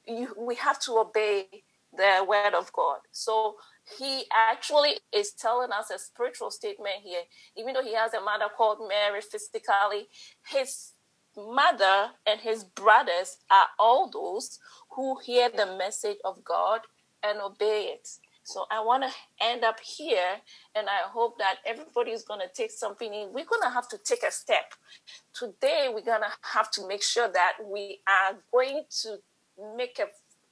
you, 0.07 0.35
we 0.39 0.55
have 0.57 0.81
to 0.81 0.99
obey 0.99 1.47
the 1.97 2.25
word 2.29 2.55
of 2.55 2.73
God. 2.73 2.99
So 3.13 3.57
he 3.99 4.25
actually 4.35 4.95
is 5.13 5.33
telling 5.33 5.71
us 5.73 5.91
a 5.91 5.99
spiritual 5.99 6.51
statement 6.51 6.97
here. 7.03 7.23
Even 7.57 7.75
though 7.75 7.83
he 7.83 7.95
has 7.95 8.15
a 8.15 8.21
mother 8.21 8.47
called 8.57 8.79
Mary 8.89 9.21
physically, 9.21 10.09
his 10.49 10.93
mother 11.37 12.11
and 12.27 12.41
his 12.41 12.65
brothers 12.65 13.39
are 13.51 13.67
all 13.79 14.11
those 14.11 14.59
who 14.91 15.19
hear 15.25 15.51
the 15.51 15.77
message 15.77 16.19
of 16.25 16.45
God 16.45 16.81
and 17.23 17.41
obey 17.41 17.93
it. 17.95 18.09
So 18.45 18.65
I 18.71 18.81
want 18.81 19.03
to 19.03 19.11
end 19.45 19.65
up 19.65 19.81
here, 19.81 20.37
and 20.77 20.89
I 20.89 21.09
hope 21.09 21.37
that 21.39 21.57
everybody 21.67 22.13
is 22.13 22.23
going 22.23 22.39
to 22.39 22.47
take 22.55 22.71
something 22.71 23.13
in. 23.13 23.33
We're 23.33 23.45
going 23.45 23.63
to 23.63 23.71
have 23.71 23.89
to 23.89 23.99
take 23.99 24.23
a 24.23 24.31
step. 24.31 24.73
Today, 25.35 25.89
we're 25.93 26.05
going 26.05 26.21
to 26.21 26.33
have 26.55 26.71
to 26.73 26.87
make 26.87 27.03
sure 27.03 27.29
that 27.29 27.55
we 27.65 27.99
are 28.07 28.37
going 28.53 28.85
to 29.03 29.17
make 29.77 29.99
a 29.99 30.07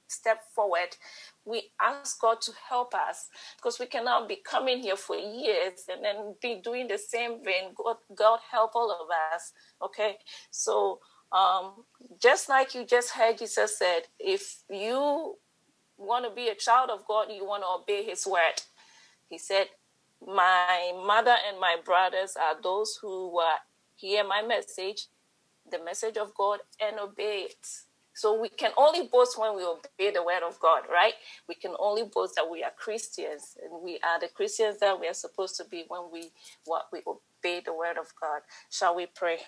step 0.07 0.41
forward 0.53 0.97
we 1.45 1.71
ask 1.79 2.19
God 2.19 2.41
to 2.41 2.51
help 2.69 2.93
us 2.95 3.29
because 3.57 3.79
we 3.79 3.85
cannot 3.85 4.27
be 4.27 4.37
coming 4.37 4.79
here 4.79 4.97
for 4.97 5.15
years 5.15 5.85
and 5.91 6.03
then 6.03 6.35
be 6.41 6.59
doing 6.63 6.87
the 6.87 6.97
same 6.97 7.43
thing. 7.43 7.73
God, 7.75 7.97
God 8.15 8.39
help 8.51 8.71
all 8.75 8.91
of 8.91 9.07
us. 9.33 9.53
Okay. 9.81 10.17
So, 10.49 10.99
um, 11.31 11.83
just 12.21 12.49
like 12.49 12.73
you 12.73 12.85
just 12.85 13.11
heard 13.11 13.37
Jesus 13.37 13.77
said, 13.77 14.01
if 14.19 14.63
you 14.69 15.35
want 15.97 16.25
to 16.25 16.31
be 16.31 16.49
a 16.49 16.55
child 16.55 16.89
of 16.89 17.05
God, 17.07 17.27
you 17.31 17.45
want 17.45 17.63
to 17.63 17.67
obey 17.67 18.03
his 18.03 18.25
word. 18.25 18.61
He 19.27 19.37
said, 19.37 19.67
My 20.25 20.93
mother 21.05 21.35
and 21.47 21.59
my 21.59 21.77
brothers 21.83 22.35
are 22.39 22.61
those 22.61 22.97
who 23.01 23.39
uh, 23.39 23.57
hear 23.95 24.23
my 24.23 24.41
message, 24.41 25.07
the 25.69 25.83
message 25.83 26.17
of 26.17 26.33
God, 26.35 26.59
and 26.81 26.99
obey 26.99 27.47
it. 27.49 27.67
So 28.15 28.39
we 28.41 28.49
can 28.49 28.71
only 28.77 29.09
boast 29.09 29.39
when 29.39 29.57
we 29.57 29.63
obey 29.65 30.11
the 30.13 30.23
word 30.23 30.43
of 30.47 30.59
God, 30.61 30.83
right? 30.91 31.15
We 31.49 31.55
can 31.55 31.73
only 31.79 32.03
boast 32.05 32.35
that 32.37 32.49
we 32.51 32.63
are 32.63 32.71
Christians 32.77 33.57
and 33.63 33.83
we 33.83 33.99
are 34.03 34.19
the 34.21 34.29
Christians 34.29 34.79
that 34.79 34.99
we 34.99 35.09
are 35.09 35.15
supposed 35.15 35.57
to 35.57 35.65
be 35.65 35.85
when 35.89 36.03
we 36.13 36.31
what 36.65 36.87
we 36.93 37.01
obey 37.07 37.61
the 37.65 37.73
word 37.75 37.97
of 37.99 38.13
God. 38.21 38.41
Shall 38.71 38.95
we 38.95 39.07
pray? 39.07 39.39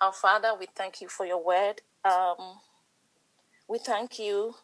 Our 0.00 0.12
Father, 0.12 0.52
we 0.58 0.66
thank 0.76 1.00
you 1.00 1.08
for 1.08 1.26
your 1.26 1.44
word. 1.44 1.82
Um, 2.04 2.60
we 3.68 3.78
thank 3.78 4.18
you 4.18 4.54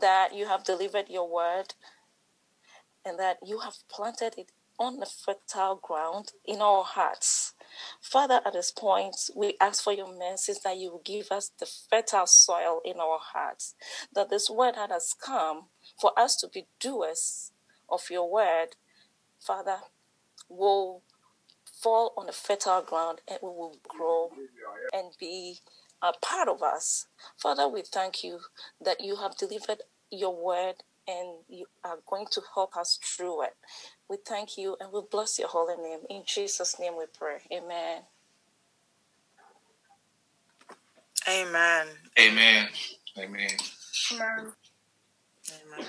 that 0.00 0.34
you 0.34 0.46
have 0.46 0.64
delivered 0.64 1.06
your 1.10 1.32
word 1.32 1.74
and 3.04 3.18
that 3.18 3.38
you 3.46 3.60
have 3.60 3.76
planted 3.90 4.34
it 4.38 4.52
on 4.80 4.98
the 4.98 5.06
fertile 5.06 5.76
ground 5.76 6.32
in 6.46 6.62
our 6.62 6.82
hearts. 6.82 7.52
Father, 8.00 8.40
at 8.44 8.54
this 8.54 8.72
point, 8.72 9.14
we 9.36 9.54
ask 9.60 9.84
for 9.84 9.92
your 9.92 10.12
mercies 10.18 10.60
that 10.64 10.78
you 10.78 10.90
will 10.90 11.02
give 11.04 11.30
us 11.30 11.52
the 11.60 11.66
fertile 11.66 12.26
soil 12.26 12.80
in 12.84 12.98
our 12.98 13.18
hearts, 13.20 13.74
that 14.14 14.30
this 14.30 14.48
word 14.48 14.76
that 14.76 14.90
has 14.90 15.14
come 15.14 15.66
for 16.00 16.18
us 16.18 16.34
to 16.36 16.48
be 16.48 16.66
doers 16.80 17.52
of 17.90 18.08
your 18.10 18.28
word, 18.28 18.76
Father, 19.38 19.76
will 20.48 21.02
fall 21.80 22.12
on 22.16 22.26
the 22.26 22.32
fertile 22.32 22.82
ground 22.82 23.20
and 23.28 23.38
we 23.42 23.48
will 23.48 23.76
grow 23.86 24.30
and 24.92 25.12
be 25.20 25.58
a 26.02 26.12
part 26.22 26.48
of 26.48 26.62
us. 26.62 27.06
Father, 27.36 27.68
we 27.68 27.82
thank 27.82 28.24
you 28.24 28.40
that 28.82 29.00
you 29.00 29.16
have 29.16 29.36
delivered 29.36 29.82
your 30.10 30.34
word 30.34 30.76
and 31.06 31.40
you 31.48 31.66
are 31.84 31.98
going 32.06 32.26
to 32.30 32.40
help 32.54 32.76
us 32.76 32.98
through 33.02 33.42
it. 33.42 33.54
We 34.10 34.18
thank 34.18 34.58
you 34.58 34.76
and 34.80 34.92
we 34.92 35.02
bless 35.10 35.38
your 35.40 35.48
holy 35.48 35.76
name. 35.76 36.00
In 36.10 36.24
Jesus' 36.26 36.80
name 36.80 36.94
we 36.98 37.06
pray. 37.18 37.38
Amen. 37.52 38.02
Amen. 41.28 41.86
Amen. 42.18 42.68
Amen. 43.18 43.50
Amen. 44.12 44.52
Amen. 45.50 45.86